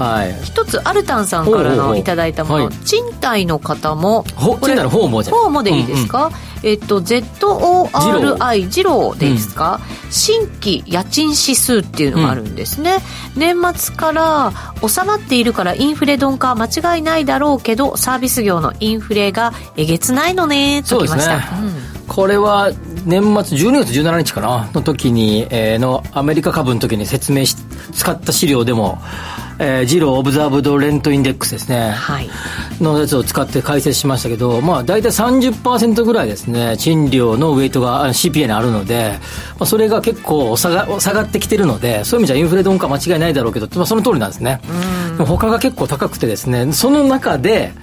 [0.00, 0.36] はい。
[0.44, 2.74] 一つアルタンさんからのいただいたもの、はい。
[2.84, 5.15] 賃貸の方も賃貸の方も？
[5.22, 5.42] じゃない？
[5.44, 6.30] 方もでいいですか、
[6.62, 9.18] えっと ZORI ジロー。
[9.18, 12.98] でいいですか、新規家賃指数っていうのがあるんですね、
[13.36, 14.52] 年末から
[14.86, 22.72] 収まっているからインフレ鈍化は間違いないだろうけどサービス業のインフレがえげつないのねときました、そうですねこれは
[23.04, 24.70] 年末12月17日かな？
[24.72, 27.56] の時に、えー、のアメリカ株の時に説明し
[27.92, 29.02] 使った資料でも、
[29.58, 32.30] えー、 Zillow Observed Rent Index ですね、はい、
[32.80, 39.18] のやつを使って解説しましたけど、まあ、大体30%ぐらいですね賃料のウェイトが CPI にあるので、
[39.58, 44.62] まあ、それが結構下が下がってきてるのでそういう意味じゃインフレ鈍化間違いないだろうけど、まあ、その通りなんですね。
[45.18, 47.74] 他が結構高くてですねその中で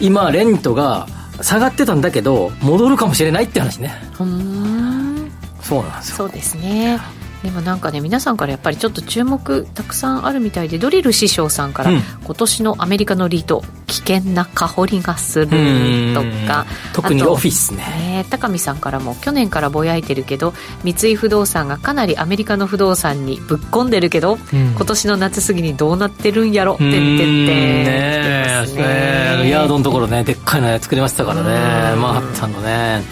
[0.00, 1.06] 今レントが
[1.42, 3.94] 下がってたんだけど戻るかもしれないって話ね。
[4.20, 5.30] うん。
[5.60, 6.16] そうなんですよ。
[6.16, 6.98] そうですね
[7.46, 16.66] でもなんかね皆さんからやっぱりちょっと注目たくさんあるみたいでドリル師匠さんから、うん、今年のアメリカのリート危険な香りがするとか。
[16.92, 17.84] 特にオフィスね。
[18.16, 27.18] ね高見さんからも去年からぼやいてるけど三井不動産がかなりアメリカの不動産にぶっ込んでるけど、うん、今年の夏過ぎにどうなってるんやろてんてん。
[27.18, 28.06] てんね。
[28.74, 31.96] ねヤードのところねでっかいの作りましたからね。
[31.96, 33.02] マンハッタンのね、はい、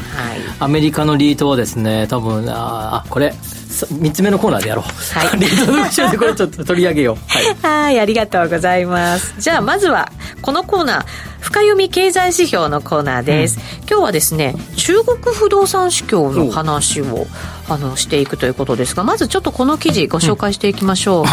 [0.58, 3.32] アメリカのリートはですね多分あこれ
[3.74, 4.84] 3つ目のコーナーでやろう。
[5.18, 5.38] はい。
[5.40, 7.18] リード読書でこれちょっと取り上げよ
[7.62, 7.66] う。
[7.66, 8.00] はい。
[8.00, 9.34] ありがとうございます。
[9.38, 10.10] じゃあ、まずは、
[10.42, 11.04] このコーナー、
[11.44, 17.26] 深読み経済指標のコーナーです、うん、今日はですね中国不動産市況の話を
[17.68, 21.26] あのしていくということですがまずちょっとこの記事ご紹介していきましょう、うん、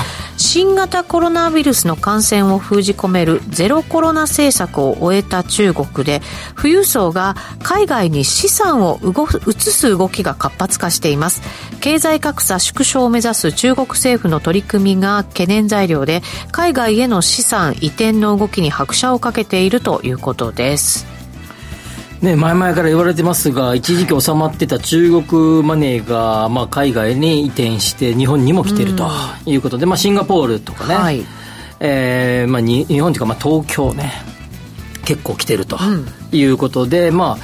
[0.54, 6.20] 新型コロナウイルスの感染を封じ込めるゼロコロナ政策を終えた中国で
[6.58, 9.00] 富裕層が海外に資産を
[9.48, 11.42] 移す動きが活発化しています
[11.80, 21.11] 経済格差縮小を目指す中国政府の取り組みが懸念材料で海外への資産移転の動きに拍車をかけているということです。
[22.22, 29.10] ね、前々から言われてますが、一時期収まってた中国マネーが、まあ、海外に移転して、日本にも来てると
[29.48, 31.26] いうことで、うん、まあ、シンガポールとかね、はい、
[31.80, 34.14] えー、まあ、日本というか、まあ、東京ね、
[35.04, 35.80] 結構来てると
[36.32, 37.38] いうことで、うん、まあ、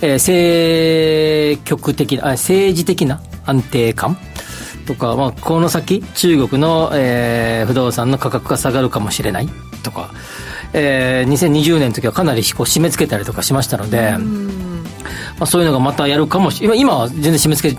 [0.00, 4.18] えー、政局的な、政治的な安定感
[4.84, 9.48] とか、まあ、この先、中国の、えー、不動産の価格が下がるかもしれない
[9.84, 10.10] とか、
[10.74, 14.16] えー、2020年の時はかなりこう締め付けたりとかしましたので、
[15.38, 17.78] まあ、そういうのがまたやるかもし今今は全然締め付け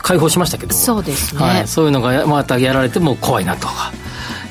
[0.00, 0.74] 解放しましたけど。
[0.74, 3.92] そうですね、はい、そういうのがまたやられても怖いなとか。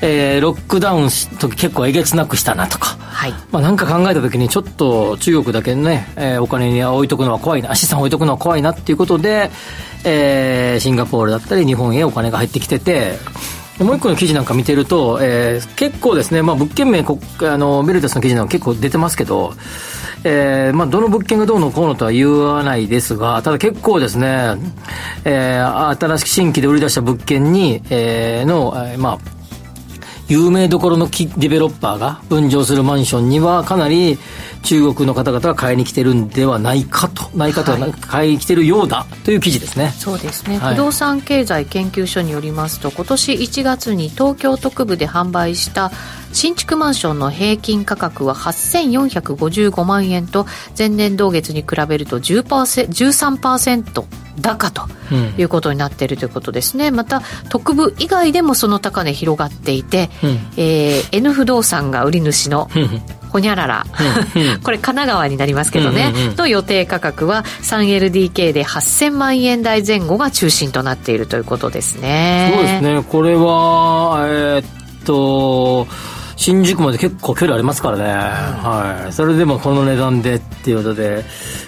[0.01, 3.31] えー、ロックダウン時結構えげつなくしたなとか、はい。
[3.51, 9.49] まあ、なんか考えた時にちょっと中国だけね、えー、お金に置いとくのは怖いな資産置いとくのは怖いなっていうことで、
[10.03, 13.17] えー、シンガポールだったり日本へお金が入ってきてて
[13.79, 19.53] もう一個の記事なんか見てると、えー、結構ですね、まあ、物件名こあのベルタスの記事なんか結構出てますけど、
[20.23, 24.55] えーまあ、どの物件がどうのこうのとは言わないですが、ただ結構ですね、
[25.25, 29.36] えー、新しく新規で売り出した物件に、えー、の、まあ、
[30.29, 34.17] 有名どころのデベロッパーが分譲するマンションにはかなり
[34.63, 39.93] 中国の方々が買いに来てるんではないかと、ないかとは、はい、買いに来てるようだという記事ですね。
[39.97, 45.91] そうですね、はい、不動産経済研究所によりますと、今年1月に東京都区部で販売した
[46.33, 50.45] 新築マンションの平均価格は8455万円と
[50.77, 54.87] 前年同月に比べると10% 13%高と
[55.37, 62.69] いうことになっているということですね、うん、また特部以外でもその高値広がっていて、うん、えー、N 不動産が売り主の
[63.29, 63.85] ほにゃらら、
[64.63, 72.53] これ神奈川になりますけどね、うんうんうん、の予定価格は 3LDK で8000万円台前後が中心となっているということですね。
[72.55, 73.03] そうですね。
[73.03, 74.65] これはえー、っ
[75.03, 75.87] と
[76.37, 81.25] 新宿まで結構距離ありますからね、はい、それでもこの値段でっていうことで、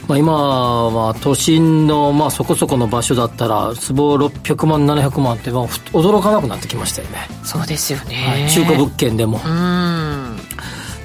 [0.08, 7.17] まあ、今は都心のまあそこそこの場所だったら坪600万700万ってまあ驚かなくなってきましたよね。
[7.43, 9.41] そうですよね、はい、中古物件でも。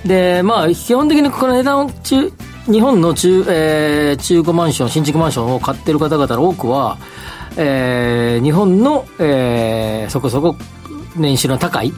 [0.05, 2.33] でまあ基本的にこの値段中
[2.71, 6.99] 日本の中,、えー、中古マンション新築マンションを買ってる方々の多くは、
[7.57, 10.55] えー、日本の、えー、そこそこ
[11.17, 11.93] 年収の高い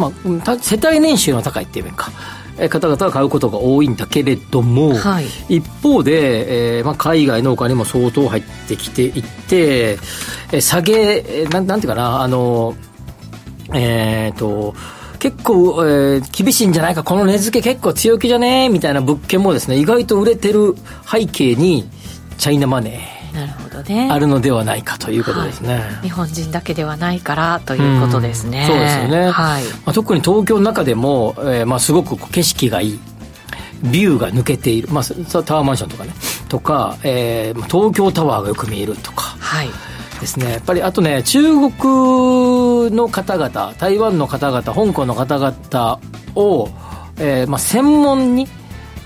[0.00, 0.12] ま
[0.46, 2.10] あ、世帯年収の高いっていう面か、
[2.68, 9.98] 方々が買うことが多いんだけれども、はい、一方で、えーまあ、海外のお金も相当入ってきていって、
[10.52, 12.74] えー、下げ、なんなんていうかな、あの、
[13.72, 14.74] えっ、ー、と、
[15.18, 18.68] 結構、えー、厳しいんじゃないか、この値付け結構強気じゃね？
[18.68, 20.74] みたいな物件もですね、意外と売れてる
[21.10, 21.88] 背景に、
[22.38, 23.19] チャイナマネー。
[23.34, 24.08] なるほどね。
[24.10, 29.64] あるのではないかということですね、はい、日本人だけではないからということですね、うん、そうですよね、はい。
[29.64, 33.00] まあ、特に東京の中でも、えーまあ、すごく景色がいい。
[33.82, 35.04] ビューが抜けている、まあ、
[35.42, 36.12] タワーマンションとかね。
[36.50, 39.70] とか、えー、東京タワーがよく見えるとか、はい、
[40.20, 40.52] ですね。
[40.52, 45.98] やっぱりあとね中国の方々台湾の方々香港の方々
[46.34, 46.68] を、
[47.18, 48.46] えーまあ、専門に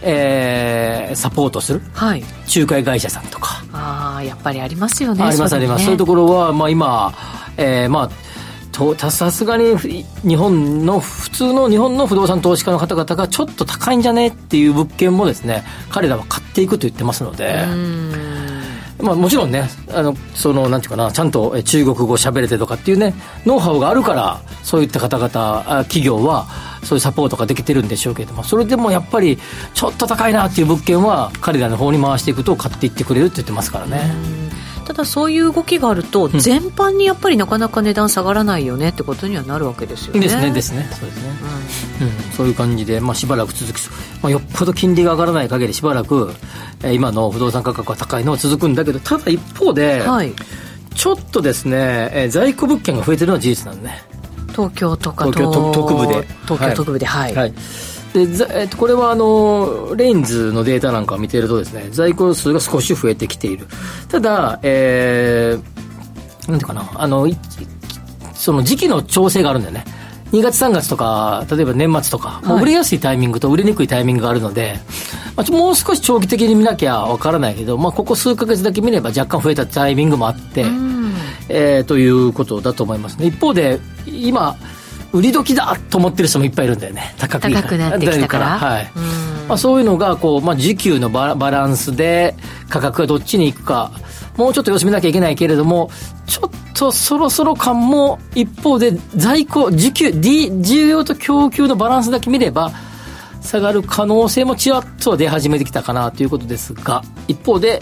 [0.02, 2.24] えーサポートするはい。
[2.54, 7.12] 仲介会社さんとか、ああやっぱりありますよねありますあります、そういうとこころは、まあ、今、
[7.56, 8.10] えーまあ
[8.70, 17.64] とさすがにふ日本の普通の日本の不動産投資家の方々がちょっと高いんじゃねっていう物件もですね彼らは買っていくと言ってますので、
[19.04, 23.14] まあ、もちろんねあのそのなんていうかなちゃんと中国語喋れてとかっていうね
[23.44, 25.28] ノウハウがあるからそういった方々
[25.84, 26.46] 企業は
[26.82, 29.38] そういうサポートができてるんでしょうけどもそれでもやっぱり
[29.74, 34.10] ちょっと高いなっていう物件は彼らの方に回していくと買っていってくれるって言ってますからね。
[34.84, 40.20] ただそういう動きがあると、全般にやっぱりなかなか値段下がらないよねってことにはなるわけですよね。
[40.20, 40.88] ですねですね。
[40.92, 41.30] そうですね、
[42.02, 42.32] うん。
[42.32, 43.82] そういう感じで、まあ、しばらく続き
[44.22, 46.30] まあ、よっぽど金利が上がらない限りしばらく、
[46.82, 50.32] えー今の不動産価格が高いのは続くんだけどただ一方で、はい。
[50.94, 53.88] ちょっとですね、えー在庫物件が増えてるのは事実なんで。
[53.88, 54.02] ね
[54.54, 56.26] 東京とか東京都特部で。
[56.44, 57.54] 東京特部ではい、はい
[58.14, 63.66] でざえっとこれはあのレインズのデータなんかを見てるとですね在庫数が少し増えてきている。
[64.08, 67.36] ただ、えー、なんていうかなあのい
[68.34, 69.84] その時期の調整があるんだよね。
[70.30, 74.78] 2月3月とか例えば年末とか、もう売れやすいタイミングと売れにくいタイミングがあるので、
[75.36, 80.64] まあ、もう少し長期的に見なきゃわからないけど、まあ、ここ数ヶ月だけ見れば若干増えたタイミングもあって、
[81.48, 83.26] えーということだと思いますね。
[83.26, 84.56] 一方で今
[85.14, 87.14] 売り時だと思ってる人もいっぱいいるんだよね。
[87.18, 88.58] 高く高くなってきたから。
[88.58, 88.90] はい。
[89.48, 92.34] まあ、そういうのがこう、まあ、時給のバラバランスで
[92.68, 93.92] 価格がどっちに行くか。
[94.36, 95.90] もうちょっと様子見なきゃいけないけれども
[96.26, 102.72] ちょっとそろそろ感も一方で在庫需給 D 需要と供給のバランスだけ見れば
[103.42, 107.80] 下がる可能性もちらっと出始めてきたかなということですが一方で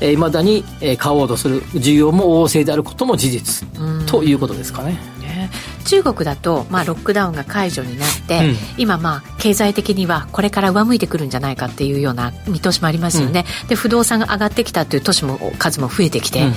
[0.00, 3.68] いまだにえー買おうとする需要も旺盛であることも事実
[4.06, 5.11] ということですかね。
[5.82, 8.56] ね中国だと、まあ、ロックダウンが解除になって、うん。
[8.78, 16.52] 今、まあ、経済的にはこれから上向いてくるんじゃないかっていうような見通しもありますよね、で不動産が上がってきたという都市も数も増えてきて、うん。
[16.52, 16.56] で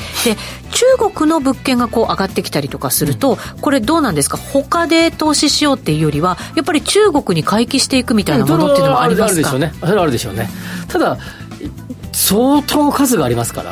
[0.72, 4.38] 中国の物件がこう上がってきたりとかすると、これどうなんですか？
[4.38, 9.80] 他で投資しようっていうよりはやっぱり中国に回帰していくみたいなものっていうのもありますか、それはあるでしょうね。
[9.80, 10.50] それはあるでしょうね。
[10.88, 11.18] ただ
[12.12, 13.72] 相当数がありますから。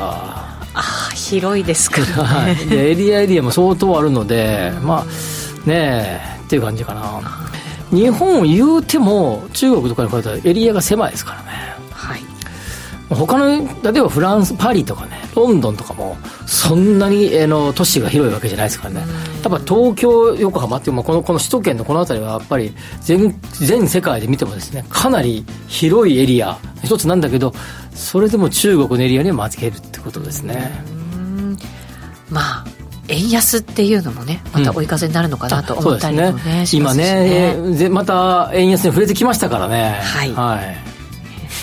[0.76, 5.06] ああ広いですからはい、ねでエリアエリアも相当あるので、まあ
[5.66, 7.22] ねえっていう感じかな。
[7.92, 11.50] 日本を言うても中国とかに比べたらエリアが狭いですからね。
[11.92, 12.22] はい。
[13.10, 19.02] 他の例えばフランスパリとかねロンドンとかもそんなに、えーの都市が広いわけじゃないですからね。
[19.44, 27.54] やっぱ東京横浜っていう、まあ、このこの首都圏のこの辺りはやっぱり全全世界で見てもですねかなり広いエリア一つなんだけど
[27.94, 30.72] それでも中国のエリアには負けるってことですね、
[32.30, 32.63] まあ
[33.14, 40.00] 円安っていうのもねまた追い風になるのかなと思ったりもね,、しますし今ねぜまた円安に触れてきましたからね。
[40.02, 40.32] はい。
[40.34, 40.76] はい。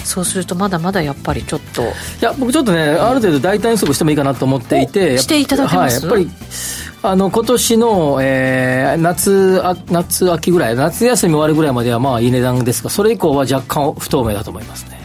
[0.04, 1.82] そうするとまだまだやっぱりちょっと。
[1.82, 1.86] い
[2.20, 6.06] や僕ちょっとね、ある程度大胆予測してもいいかなと思っていておしていただけます？
[6.06, 6.36] はい、やっぱり
[7.02, 15.00] あの今年の、えー夏あ夏秋ぐらい夏休み終わるぐらいまではまあいい値段ですがそれ以降は若干不透明だと思いますね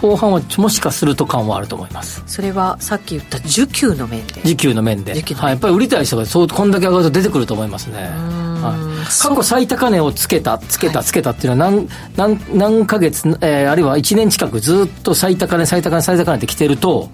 [0.00, 2.22] 後半はもしかすると感はあると思います。
[2.26, 4.40] それはさっき言った需給の面で。
[4.42, 5.12] 時給の面で。
[5.12, 17.10] はい、やっぱり売りたい人がそうこんだけ上がると出てくると思いますね、はい、過去最高値をつけたつけたつけたっていうのは何何何ヶ月、えーあるいは1年近くずっと最高値最高値最高値ってきてると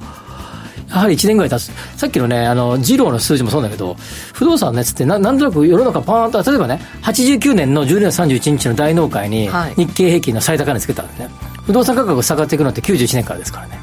[0.88, 1.72] やはり1年ぐらい経つ。
[1.98, 3.96] さっきのねあの二郎の数字もそうだけど
[4.32, 9.74] 不動産のやつってななんとなく世の中パーンと例えばね89年の12月31日の大納会にはい。
[9.74, 11.28] 日経平均の最高値つけたんですね、
[11.66, 13.80] 不動産価格が下がっていくのって91年からですからね。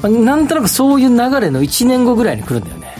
[0.00, 2.94] まあなんとなくそういう流れの1年後ぐらいに来るんだよね。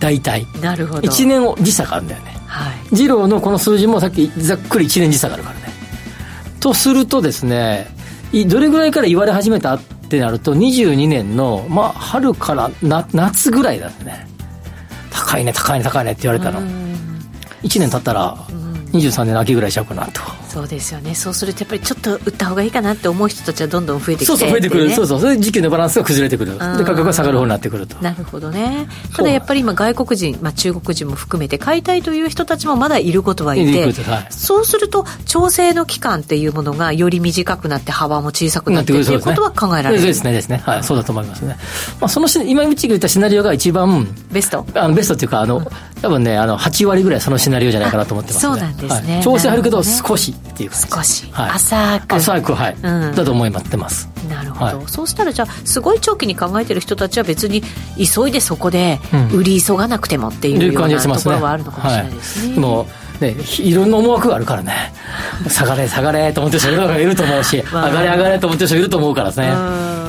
[0.00, 0.46] 大体。
[0.60, 1.02] なるほど。
[1.02, 2.36] 1年時差があるんだよね。
[2.46, 2.74] はい。
[2.92, 5.68] 二郎のこの数字もさっきざっくり1年時差があるからね。
[6.60, 7.86] とするとですね
[8.32, 14.26] いどれぐらいから言われ始めたってなると22年のまあ春からな夏ぐらいだね。
[15.10, 16.60] 高いね高いね高いねって言われたの。
[17.62, 18.36] 1年経ったら
[18.92, 21.14] 23年の秋ぐらいしちゃうかなとそうですよね。
[21.14, 24.94] そうするとやっぱりちょっと売った方がいいかなって思う人たちはどんどん増えてきてそうそう増えてくる、ね。
[24.94, 25.20] そうそう。
[25.20, 26.52] それで時給のバランスが崩れてくる。
[26.52, 27.96] で価格が下がる方になってくると。
[28.02, 28.88] なるほどね。
[29.14, 34.26] ただやっぱり今外国人、まあ、中国人も含めて買いたいという人たちもまだいることはいいてはい。
[34.30, 40.00] そうすると調整の期間っていうものがより短くなって幅も小さくなってっていうことは考えられる？
[40.00, 40.32] そうですね。
[40.32, 40.62] ですね。
[40.64, 40.84] はい。
[40.84, 41.56] そうだと思いますね、
[42.00, 44.66] まあ、そのし今うちが言ったシナリオが一番ベスト。
[44.74, 45.62] あのベストっていうかあの、
[46.00, 49.14] 多分ねあの8割ぐらいそのシナリオじゃないかなと思ってます、ね、あそうなんですね。
[49.14, 49.22] はい。
[49.22, 50.88] 調整入るけど少しっていう感じ。
[50.88, 51.50] 少し、はい。
[51.50, 52.12] 浅く。
[52.14, 53.14] 浅くはい、うん。
[53.14, 54.08] だと思いってます。
[54.28, 54.88] なるほど、はい。
[54.88, 57.62] そうしたらじゃあすごい長期に考えてる人たちは別に
[57.96, 59.28] 急いでそこでうん。
[59.38, 62.86] 売り急がなくてもっていうようなと感じがしますねころはあるのかもしれないですね、はい、でも
[63.20, 64.92] ね、いろんな思惑があるからね。
[65.48, 69.52] 下がれ下がれと思ってる人がいると思うし、 上がれ上がれと思ってる人いると思うからね。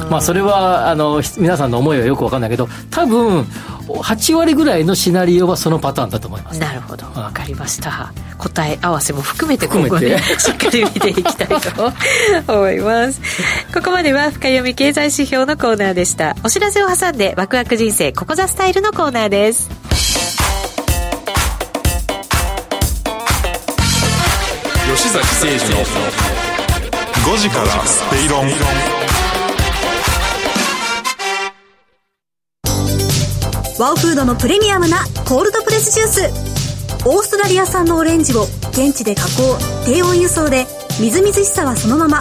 [0.09, 3.45] まあそれはあの皆さんの思いはよく分かんないけど多分
[3.87, 6.59] 8割ぐらいのシナリオはそのパターンだと思います。
[6.59, 7.05] なるほど。
[7.07, 8.11] 分かりました。
[8.37, 10.07] 答え合わせも含めて含めて。
[10.07, 11.93] 今後ね しっかり見ていきたいと
[12.47, 13.21] 思います。
[13.73, 16.35] ここまでは深読み経済指標のコーナーでした。
[16.43, 19.69] お知らせを挟んでワクワク人生ここザスタイルのコーナーです
[25.09, 25.81] 崎誠二の
[27.33, 28.49] 5時からスペイロン。
[33.79, 37.07] ワオフードのプレミアムなコールドプレスジュース。
[37.07, 40.67] オーストラリア産のオレンジを現地で加工低温輸送で
[41.01, 42.19] みずみずしさはそのまま。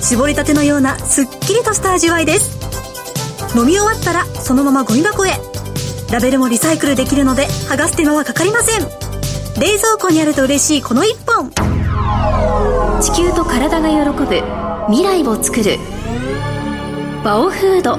[0.00, 3.58] 絞りたてのようなすっきりとした味わいです。
[3.58, 5.32] 飲み終わったらそのままゴミ箱へ。
[6.12, 8.86] ラベルもリサイクルできるので剥がす手間はかかりません。
[9.60, 11.73] 冷蔵庫にあると嬉しいこの一本。
[13.02, 14.42] 地球と体が喜ぶ
[14.86, 15.78] 未来を作る。
[17.24, 17.98] バオフード。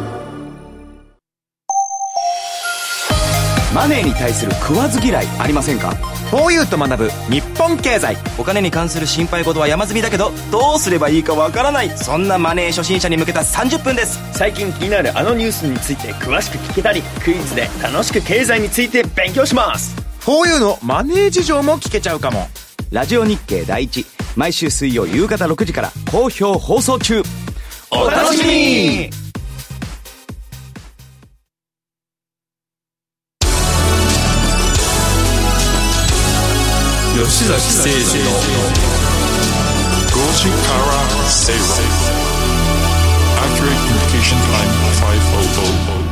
[3.73, 5.89] マネーに対する食わず嫌いありませんか
[6.31, 8.15] ？4U と学ぶ日本経済。
[8.39, 11.89] お金に関する心配事は山積みだけどどうすればいいかわからない。
[11.89, 14.17] そんなマネー初心者に向けた30分です。
[14.31, 19.95] 最近気になるあのニュースについて詳しく聞けたりクイズで楽しく経済について勉強します。
[20.21, 22.47] 4U のマネー事情も聞けちゃうかも。
[22.91, 24.05] ラジオ日経第一
[24.35, 27.23] 毎週水曜夕方6時から好評放送中。
[27.91, 29.09] お楽しみに。
[37.15, 38.29] 吉崎誠二の
[40.11, 40.91] 5時から
[41.29, 41.63] 正論
[43.39, 45.23] Accurate Communication Time 500
[45.55, 46.04] さ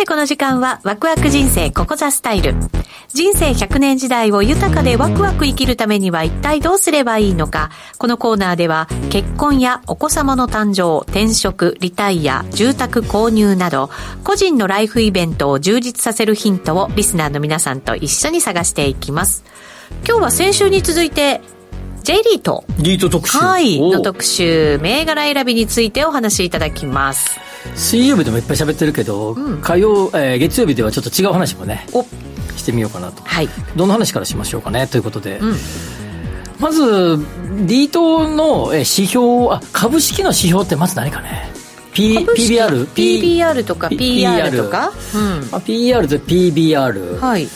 [0.00, 2.54] てこの時間はワクワク人生ここザスタイル。
[3.08, 7.70] 人生100年時代を豊かでワクワク生きるためには一体どうすればいいのか。
[7.98, 13.90] このコーナーでは結婚やお子様の誕生転職リタイア住宅購入など
[14.24, 19.44] 個人のライフイベントを充実させるヒントをリスナーの皆さんと一緒に探していきます。
[20.08, 21.42] 今日は先週に続いて
[22.04, 23.36] J リートリート特集。
[23.36, 32.04] はいおの特集銘柄選びについてお話しいただきます水曜日でもいっぱい喋ってるけど、火曜、えー月曜日ではちょっと違う話もねお。
[32.56, 33.22] してみようかなと。
[33.22, 33.48] はい。
[33.76, 35.56] どの話からしましょうかねということで、うん。
[36.58, 36.82] まず
[37.66, 41.50] リートのえー指標あ株式の指標ってまず何かね。
[41.92, 44.92] P PBR PBR とか PR とか、
[45.50, 47.48] まあ PR と PBR、はい。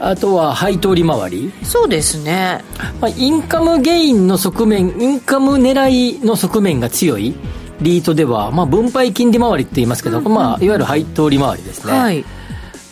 [0.00, 2.62] あとは配当利回り、そうですね。
[3.00, 7.34] まあ、インカムゲインの側面インカム狙いの側面が強い
[7.80, 12.24] リートでは、まあ、分配金利回りって言いますけど、まあ、いわゆる配当利回りですね、はい。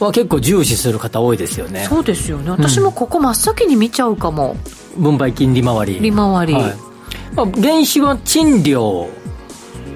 [0.00, 1.86] は結構重視する方多いですよね。
[1.88, 2.50] そうですよね。
[2.50, 4.56] 私もここ真っ先に見ちゃうかも、
[4.96, 6.00] 分配金利回り。
[6.00, 6.74] 利回り、はい。
[7.34, 9.08] まあ、原資は賃料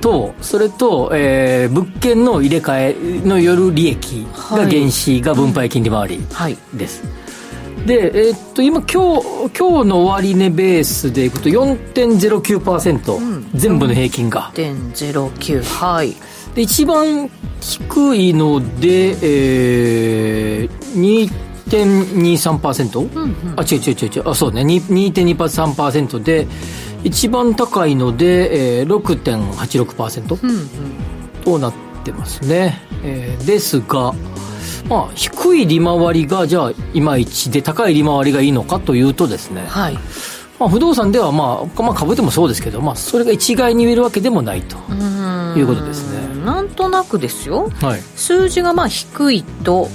[0.00, 4.78] とそれと、えー物件の入れ替えのよる利益がはい。
[4.78, 6.56] 原資が分配金利回りはい。
[6.74, 7.02] です、
[7.86, 9.22] で、えーっと今今日
[9.56, 14.50] 今日の終値ベースでいくと4.09%、全部の平均が。
[14.54, 16.14] 1.09はい。
[16.54, 17.30] で一番
[17.60, 21.30] 低いので、えー、
[21.68, 24.28] 2.23%、あ違う違う違う違う。
[24.30, 24.64] あそうね。
[24.64, 26.48] に2.23%で
[27.04, 30.38] 一番高いので、えー、6.86%、
[31.44, 31.74] となっ
[32.04, 34.12] てますね、えーですが
[34.88, 39.98] まあ低い利回りがじゃあいまいちで高い利回りがいいのかというとですね、はい。
[40.58, 44.76] まあ、不動産では、まあ、まあ株でもそうですけど、まあ、それが一概に言えるわけでもないと
[45.58, 46.44] いうことですね。
[46.44, 47.70] なんとなくですよ。
[47.82, 48.00] はい。
[48.00, 49.88] 数字がまあ低いと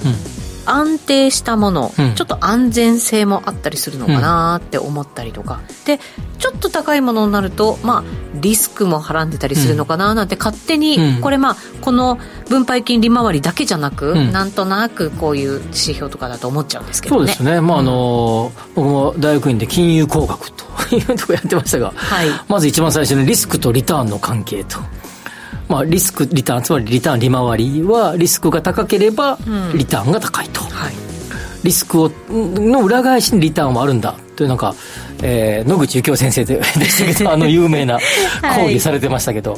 [0.65, 2.15] 安定したもの、うん。
[2.15, 5.99] ちょっと安全性もあったりするのかなって思ったりとか、で
[6.39, 8.03] ちょっと高いものになるとまあ
[8.39, 11.21] リスクもはらんでたりするのかななんて勝手に、うん。
[11.21, 12.17] これまあこの
[12.49, 14.31] 分配金利回りだけじゃなく、うん。
[14.31, 17.19] なんとなくこういう指標とかだと思っちゃうんですけどね。
[17.19, 22.27] そうですね、まああの僕も大学院で金融工学というとこやってましたが、はい。
[22.47, 24.79] まず一番最初にリスクとリターンの関係と、
[25.71, 29.77] まあ、リスクリターンつまりリターン利回りはリスクが高ければん。
[29.77, 30.93] リターンが高いと、はい。
[31.63, 34.75] リスクをの裏返しにリターンはあるんだというなんか、
[35.23, 37.99] えー野口幸雄先生 ででしたけどあの有名な
[38.55, 39.57] 講義されてましたけど、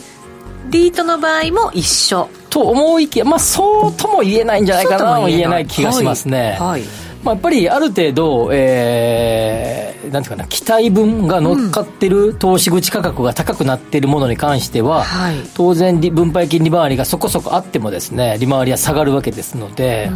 [0.69, 2.29] リートの場合も一緒。
[2.51, 6.69] と思いきや、まあ、そうとも言えないんじゃないかなとも言えない気がしますね、はい。
[6.69, 6.83] はい
[7.23, 15.37] まあ、やっぱりある程度、えー、なんていうかな、期待分が乗っかってる投資口価格が高くなっているものに関しては、はい。
[15.53, 20.11] 当然、利分配金利回りがそこそこあってもですね、利回りは下がるわけですので、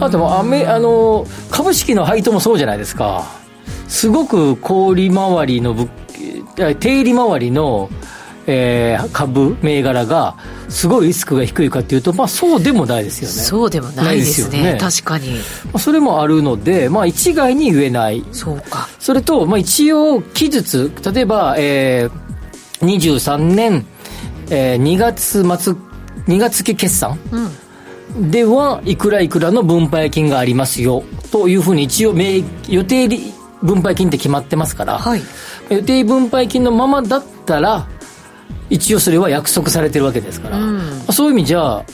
[0.00, 3.24] あともアメあの株式の配当もそうじゃないですか、
[3.86, 5.76] すごく高利回りの
[6.80, 7.88] 低利回りの、
[8.48, 10.36] えー株、銘柄が、
[10.68, 13.34] すごいリスクが低いかというと、まあ、そうでもないですよね。
[13.34, 14.74] そうでもないですね。
[14.74, 14.78] ね。
[14.80, 15.30] 確かに。
[15.36, 15.40] ま
[15.74, 18.24] あそれもあるので、まあ、一概に言えない。
[18.32, 18.88] そうか。
[18.98, 23.86] それと、まあ、一応、期日、例えば、えー、23年、
[24.50, 25.74] えー、2月末、
[26.26, 27.18] 2月期決算
[28.16, 35.22] では、いくらいくらの分配金がありますよ、というふうに一応明、予定利分配金って決まってますから、はい。
[35.70, 37.86] 予定分配金のままだったら、
[38.70, 41.84] 一応それは約束されてるわけですから、まあそういう意味じゃ、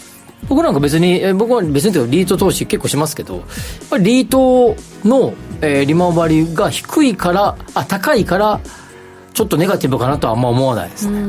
[0.49, 3.45] 僕なんか別に、えー僕は別にというかリート投資結構しますけど、やっ
[3.91, 4.75] ぱりリート
[5.05, 8.61] の、えー利回りが低いから、あ、高いから、
[9.35, 11.21] ちょっとネガティブかなとはあんま思わないですね。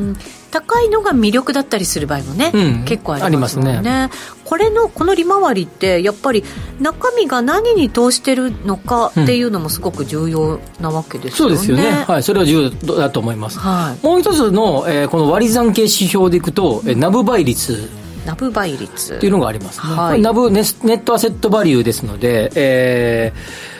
[0.57, 2.85] うん高いのが魅力だったりする場合もね、うん。
[2.85, 3.77] 結構ありますね。
[3.77, 4.09] ありま
[4.45, 6.43] これのこの利回りってやっぱり
[6.79, 12.03] 中身が何に投してるのかっていうのもすごく重要なわけですよね、そうですよね。
[12.07, 13.57] はい、それは重要だと思います。
[13.57, 14.05] はい。
[14.05, 17.89] もう一つの、えーこの割り算系指標でいくと、えーナブ倍率。
[18.25, 19.15] ナブ倍率。
[19.15, 19.95] っていうのがありますね。
[19.95, 20.21] はい。
[20.21, 23.73] ナブネスネットアセットバリューですので、えー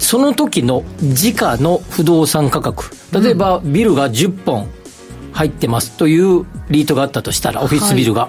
[0.00, 2.90] その時の時価の不動産価格。
[3.12, 4.66] 例えば、ビルが10本
[5.32, 8.28] 入ってますというリートがあったとしたら、オフィスビルが。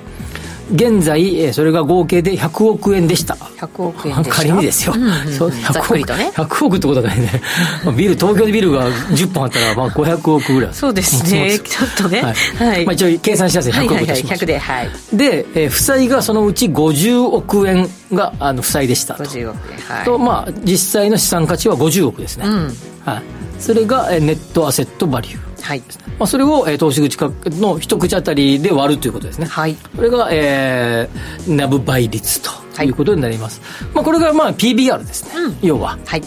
[0.74, 3.34] 現在、えーそれが合計で100億円でした。
[3.34, 4.94] 100億円仮にですよ。
[4.96, 7.42] うんうんうんそうざっくりとね100億ってことはないね。
[7.84, 10.70] ま あビル、東京でビルが10本あったら、まあ500億ぐらい。
[10.74, 12.68] そうですねちょっとねはい。
[12.70, 19.26] はいまあ一応計算しやすい100はいはいはい億としましょう100ではいで、えー負債がそのうち50億円があの負債でしたと。
[19.26, 22.46] 50億円はいと、まあ、実際の資産価値は50億ですね。
[22.48, 23.22] うんはい。
[23.60, 25.38] それが、えーネットアセットバリュー。
[25.62, 25.84] はい
[26.20, 27.18] まあ、それを、えー投資口
[27.60, 29.46] の一口当たりで割るということですね。
[29.46, 33.62] はいこれが、えー、ナブ倍率ということになります。
[33.94, 35.56] まあ、これが、まあ、PBR ですね。
[35.62, 36.24] 要は、はい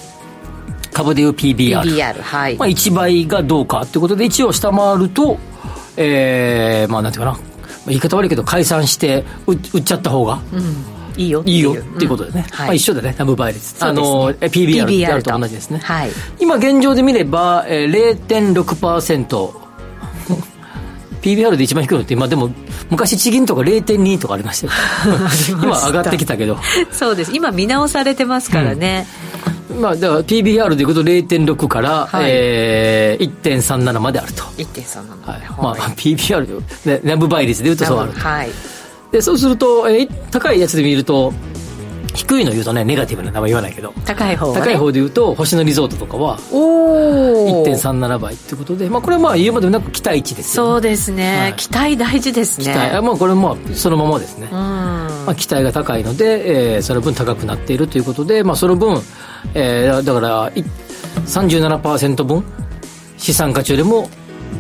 [0.93, 1.83] 株でいう PBR。
[1.83, 5.39] PBR はい、まあ、1倍がどうかということで、1を下回ると、
[5.97, 7.33] えー、まあ、なんていうかな。
[7.33, 10.41] まあ言い方悪いけど、解散して売売っちゃった方が
[11.17, 12.47] いいよっていいようっていうことですね。
[12.51, 13.75] はいまあ、一緒だね、ナブ倍率。
[13.75, 15.79] ねあの、え PBR, と同じですね。
[15.79, 19.65] はい今現状で見れば、えー、0.6%。
[21.23, 22.51] PBR で一番低いのって、まあでも、
[22.91, 24.73] 昔地銀とか0.2とかありましたよ。
[25.63, 26.59] 今上がってきたけど。
[26.91, 29.07] そうです今見直されてますからね、
[29.81, 34.43] まあ、だから PBR でいくと0.6から、はいえー、1.37まであると。
[34.59, 35.41] 1.3なのはい。
[35.59, 38.21] まあ、PBR で、ね、ナブ倍率で言うとそうあると。
[38.21, 38.51] はい
[39.15, 41.33] で、そうすると、えー高いやつで見ると、
[42.15, 51.55] 低いの言うとね、ネガティブな名前言わないけど、高い方は、ね、高い方で言うと、星野リゾートとかは、おお1.37倍ってことで、まあ、これはまあ言うまでもなく期待値ですよ、そうですね、はい。
[51.55, 52.65] 期待大事ですね。
[52.65, 52.97] 期待。
[52.97, 54.59] あまあこれもまあそのままですね、うん。
[54.59, 59.01] まあ、期待が高いので、えーその分高くなっているということで、まあ、その分、
[59.55, 60.65] えーだからい
[61.27, 62.45] 37%分
[63.17, 64.09] 資産価値よりも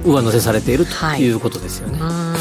[0.04, 1.22] 上乗せされているとはい。
[1.22, 2.34] いうことですよね、うん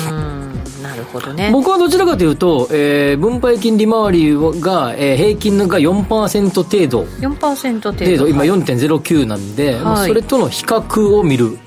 [0.93, 1.49] なるほどね。
[1.51, 7.03] 僕はどちらかというと、えー分配金利回りが、えー平均が4%程度。
[7.19, 8.05] 4%程度。
[8.05, 8.27] 程度。
[8.27, 8.49] 今はい。
[8.49, 11.57] 4.09なんで、まあはいそれとの比較を見る。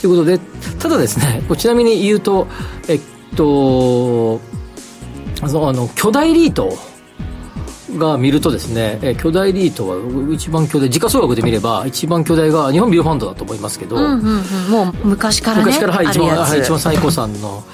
[0.00, 0.38] ということで
[0.78, 2.46] ただですねちなみに言うと
[2.88, 3.00] えっ
[3.36, 4.40] と
[5.42, 6.76] あのあの巨大リート
[7.98, 17.64] が見るとですね、え巨大リートは一番巨大時価総額で見れば一番巨大が日本ビルファンドだと思いますけど、うんうんうん、もう昔からね昔から、はい、一番はい一番最高産の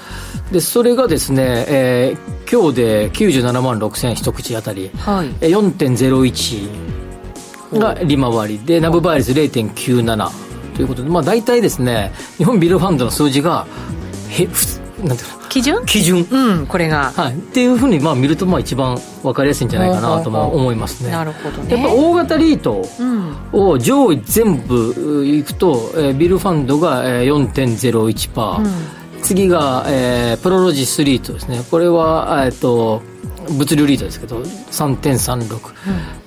[0.51, 5.27] でそれがですね、えー今日で97万6000一口当たり、はい。
[5.41, 5.57] えー
[7.71, 8.59] 4.01が利回り。
[8.59, 10.29] でナブ倍率0.97
[10.75, 13.67] ということで、まあ、大体ですね日本ビルファンドの数字が
[14.29, 15.37] へふなんていうの？
[15.49, 15.85] 基準？
[15.85, 17.11] 基準、うんこれが。
[17.15, 21.11] はい、っていうふうにまあ見るとまあ一番分かりやすいんじゃないかなとも思いますね。
[21.11, 21.73] なるほどね。
[21.75, 23.35] やっぱ大型リートうん。
[23.53, 28.69] を上位全部いくと、えービルファンドがえー4.01%、
[29.21, 31.61] 次が、えープロロジスリートですね。
[31.69, 33.01] これは、えー、と
[33.51, 35.73] 物流リートですけど3.36、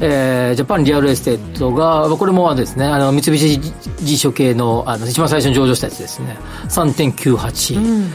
[0.00, 2.86] えージャパンリアルエステートがこれもあれですね。
[2.86, 6.36] あの三菱地所系のあの一番最初に上場したやつですね。
[6.68, 8.10] 3.98、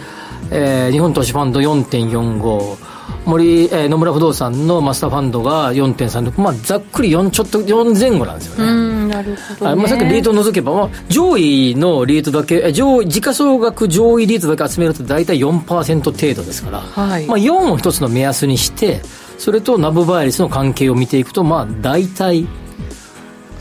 [0.51, 2.94] えー日本都市ファンド4.45
[3.25, 9.67] 森、えー野村不動産のマスターファンドが4.36まあざっくり4ちょっと4前後なんですよね、うんなるほど、ね。
[9.67, 17.25] はいまあ、さっきリートを除けば、まあ、上位のリートだけ、え上位、時価総額上位リートだけ集めると大体4%程度ですから、はい。
[17.25, 19.01] まあ、4を一つの目安にして、
[19.37, 22.47] それとナブバイアリスの関係を見ていくとまあ大体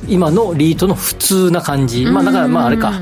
[0.08, 3.00] 今のリートの普通な感じ、まあだからまああれか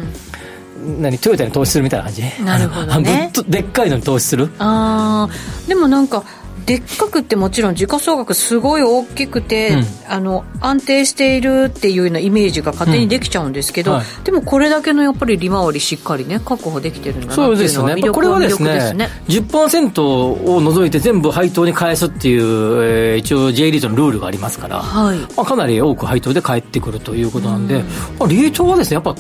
[1.01, 2.23] 何トヨタに投資するみたいな感じ？
[2.45, 3.31] なるほどね。
[3.33, 4.51] ぶっとでっかいのに投資する？
[4.59, 6.25] ああでもなんか
[6.67, 9.85] でっかくってもちろん時価総額すごい大きくて、うん。
[10.09, 13.97] あの安定しているっていうようなイメージが勝手にできちゃうんですけど、うん。
[13.99, 14.07] はい。
[14.23, 17.97] でもこれだけのやっぱり利回りしっかりね確保できてるんだなそうですね。
[18.13, 25.19] これはです魅力ね10%を除いて全部配当に返すっていう、えー一応 J リートのルールがありますから、はい。
[25.19, 27.83] まあ、かなり多く配当で返ってくるということなんで、
[28.21, 29.17] まあ、リートはですねやっぱ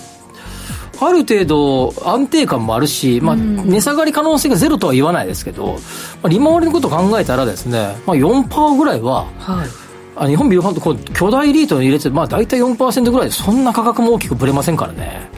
[1.01, 5.81] ある程度安定感もあるし、まあ、値下がり可能性がゼロとは言わないですけど、ま
[6.25, 9.69] あ、利回りのことを考えたらですね、まあ、4%ぐらいははい。
[10.15, 15.31] あ日本ビルファンドこう巨大リートに入れて、まあ、大体4%ぐらいでそんな価格も大きくぶれませんからね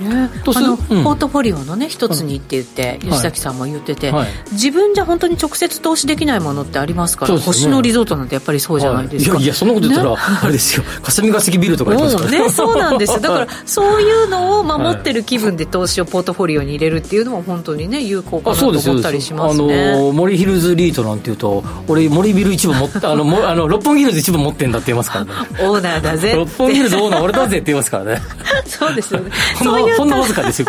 [0.00, 1.04] ね、あの、うん。
[1.04, 3.06] ポートフォリオのね一つにって言って、い。
[3.06, 4.28] 吉崎さんも言ってて、はい。
[4.52, 7.40] 自分じゃ本当に直接投資できないものってありますから、ね。
[7.40, 10.84] 星野リゾートなんてやっぱりそうじゃないですか、はいいやいやそんなこと言ったら、ねあれですよ。
[11.02, 12.38] 霞が関ビルとか言ってますから。
[12.38, 12.46] うん。
[12.46, 13.20] ね、そうなんですよ。
[13.20, 25.32] だからそういうのを守ってる気分で投資をポートフォリオに入れるっていうのも本当にね有効かなと思ったりしますあねの森ヒルズリートなんていうと俺森ビル一部持ってあのもあの六本木ヒルズ一部持ってんだって言いますからね。
[25.60, 28.22] オーナーだぜ六本木ヒルズオーナー俺だぜって言いますからね。
[28.66, 29.30] そうですよね。
[29.62, 30.68] そういうほんのわずかですよ。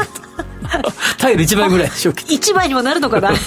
[1.17, 2.34] タイル1枚ぐらいでしょうけど。
[2.34, 3.32] 一枚にもなるのかな。
[3.36, 3.41] でも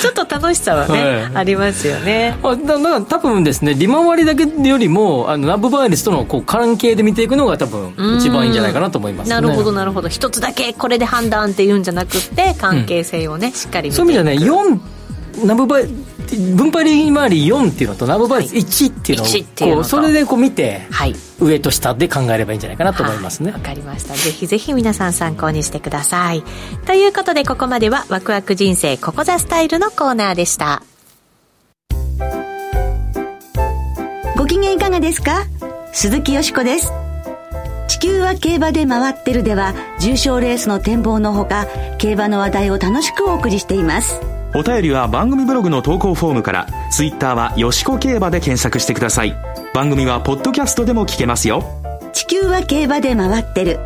[0.00, 1.30] ちょっと楽しさはね、はい。
[1.34, 2.36] ありますよね。
[2.42, 9.34] あだだから多分ですね利回りだけよりもあのナブバイリスとのこう関係で見ていくのが多分一番いいんじゃないかなと思いますね。
[9.34, 10.08] なるほどなるほど。
[10.08, 14.78] 一つだけこれで判断っていうんじゃなくって関係性をね、しっかり見てそういう意味ではね4
[15.44, 15.86] ナブバイ
[16.56, 21.14] 分配利回り4っていうのとナブバイリス1っていうのを1っていうそれでこう見てはい。
[21.40, 23.50] 上と下で考えればいいんじゃないかなと思いますね。
[23.52, 24.14] わかりました。
[24.14, 26.42] ぜひぜひ皆さん参考にしてください。
[26.86, 30.82] ということでここまではワクワク人生ここザスタイルのコーナーでした。
[34.36, 35.46] ご機嫌いかがですか？
[35.92, 36.92] 鈴木よしこです。
[37.88, 41.66] 地球は競馬で回ってるでは、重賞レースの展望のほか、
[41.98, 44.20] 競馬の話題を楽しくお送りしています。
[44.56, 49.36] お便りは番組ブログの投稿フォームから、ツイッターはよしこ競馬で検索してください。
[49.74, 51.64] 番組はポッドキャストでも聞けますよ。
[52.12, 53.80] 地球は競馬で回ってる。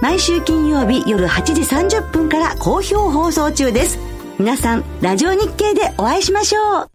[0.00, 3.98] 毎週金曜日夜8時30分から好評放送中です。
[4.38, 6.90] 皆さん、ラジオ日経でお会いしましょう。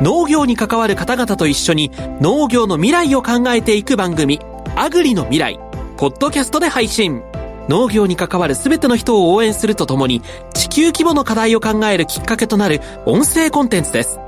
[0.00, 1.90] 農業に関わる方々と一緒に
[2.20, 4.40] 農業の未来を考えていく番組
[4.76, 5.58] 「アグリの未来」
[5.96, 7.22] ポッドキャストで配信
[7.68, 14.18] 農業に関わる全ての人を応援するとともに地球規模の課題を考えるきっかけとなる音声コンテンツです。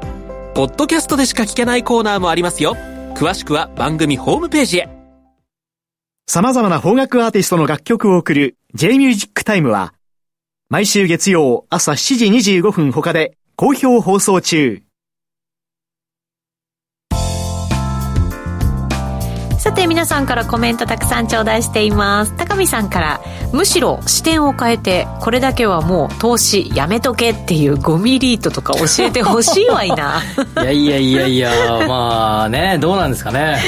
[0.55, 2.77] ポッドキャストでしか聞けないコーナーもありますよ。
[3.15, 4.89] 詳しくは番組ホームページへ。
[6.27, 9.93] 様々な邦楽アーティストの楽曲を送る J-Music Time は、
[10.69, 14.86] 毎週月曜朝7時25分他で好評放送中。
[19.67, 22.33] さて皆さんからコメントたくさん頂戴しています。
[22.37, 23.21] 高見さんから
[23.53, 30.23] むしろ視点を変えてこれだけはもう投資やめとけっていうゴミリートとか教えてほしいわいな。
[30.63, 31.51] いやいやいやいや
[31.89, 33.59] まあねどうなんですかね。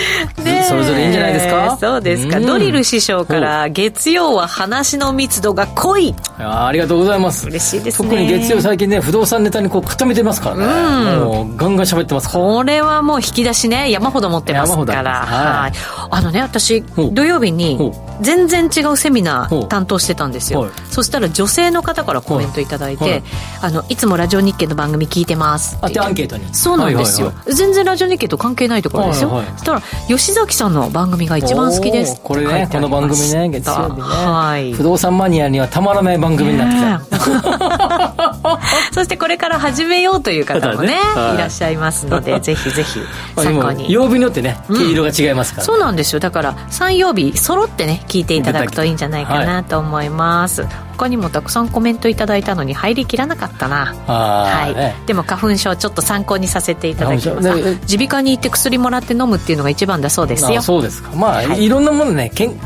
[0.44, 1.76] ねえそれぞれいいんじゃないですか？
[1.80, 2.46] そうですか、うん。
[2.46, 6.14] ドリル師匠から月曜は話の密度が濃い。
[6.38, 7.46] あありがとうございます。
[7.48, 8.08] 嬉しいですね。
[8.08, 11.24] 特に月曜最近ね不動産ネタにこう固めてますからね、うん。
[11.24, 15.26] もうガンガン喋ってますこれはもう引き出しね山ほど持ってますから。
[15.26, 16.82] はいあのね私
[17.12, 20.70] 土曜日に全然違うセミナー担当してたんですよ、はい。
[20.90, 23.12] そしたら女性の方からコメントいただいて、はい。
[23.12, 23.22] はい
[23.60, 26.00] あのいつもラジオ日経の番組聞いてますあって。
[26.00, 34.72] アンケートにそうなんですよ、はいはい全然ラジオ日経と関係ないところですよ、はいはいそしたら吉崎さんの番組が一番好きですこれねこの番組ね月曜日ね、はい。
[34.72, 38.60] 不動産マニアにはたまらない番組になってきた、
[38.92, 40.94] そしてこれから始めようという方もねね。
[41.14, 41.34] はい。
[41.36, 43.00] いらっしゃいますのでぜひぜひ
[43.36, 43.92] 参考に。
[43.92, 46.18] 曜日によってね毛色が違いますから、そうなんですよ。
[46.18, 50.66] だから3曜日揃ってね聞いていただくといいんじゃないかなと思います、
[50.96, 53.94] 他にもたくさんコメントいただいたのに入りきらなかったな。
[54.06, 54.96] はい、ね。
[55.06, 57.48] でも花粉症ちょっと参考にさせていただきます。
[57.48, 60.58] 耳鼻科に行って薬もらって飲むっていうのが一番だそうですよ。
[60.58, 61.14] あそうですか。
[61.14, 61.62] まあ、はい。
[61.64, 62.58] い、ろんなものねけん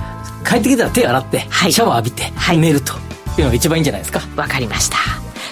[0.49, 1.41] 帰ってきたら手洗って、
[1.71, 2.95] シャワー浴びて、寝ると
[3.37, 4.21] いうのが一番いいんじゃないですか。
[4.37, 4.97] わかりました。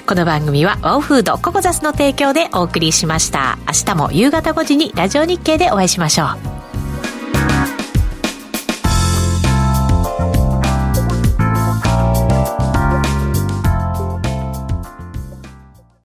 [0.06, 3.58] この番組はワオフードココザスの提供でお送りしました。
[3.66, 6.59] 明日も夕方5時にラジオ日経でお会いしましょう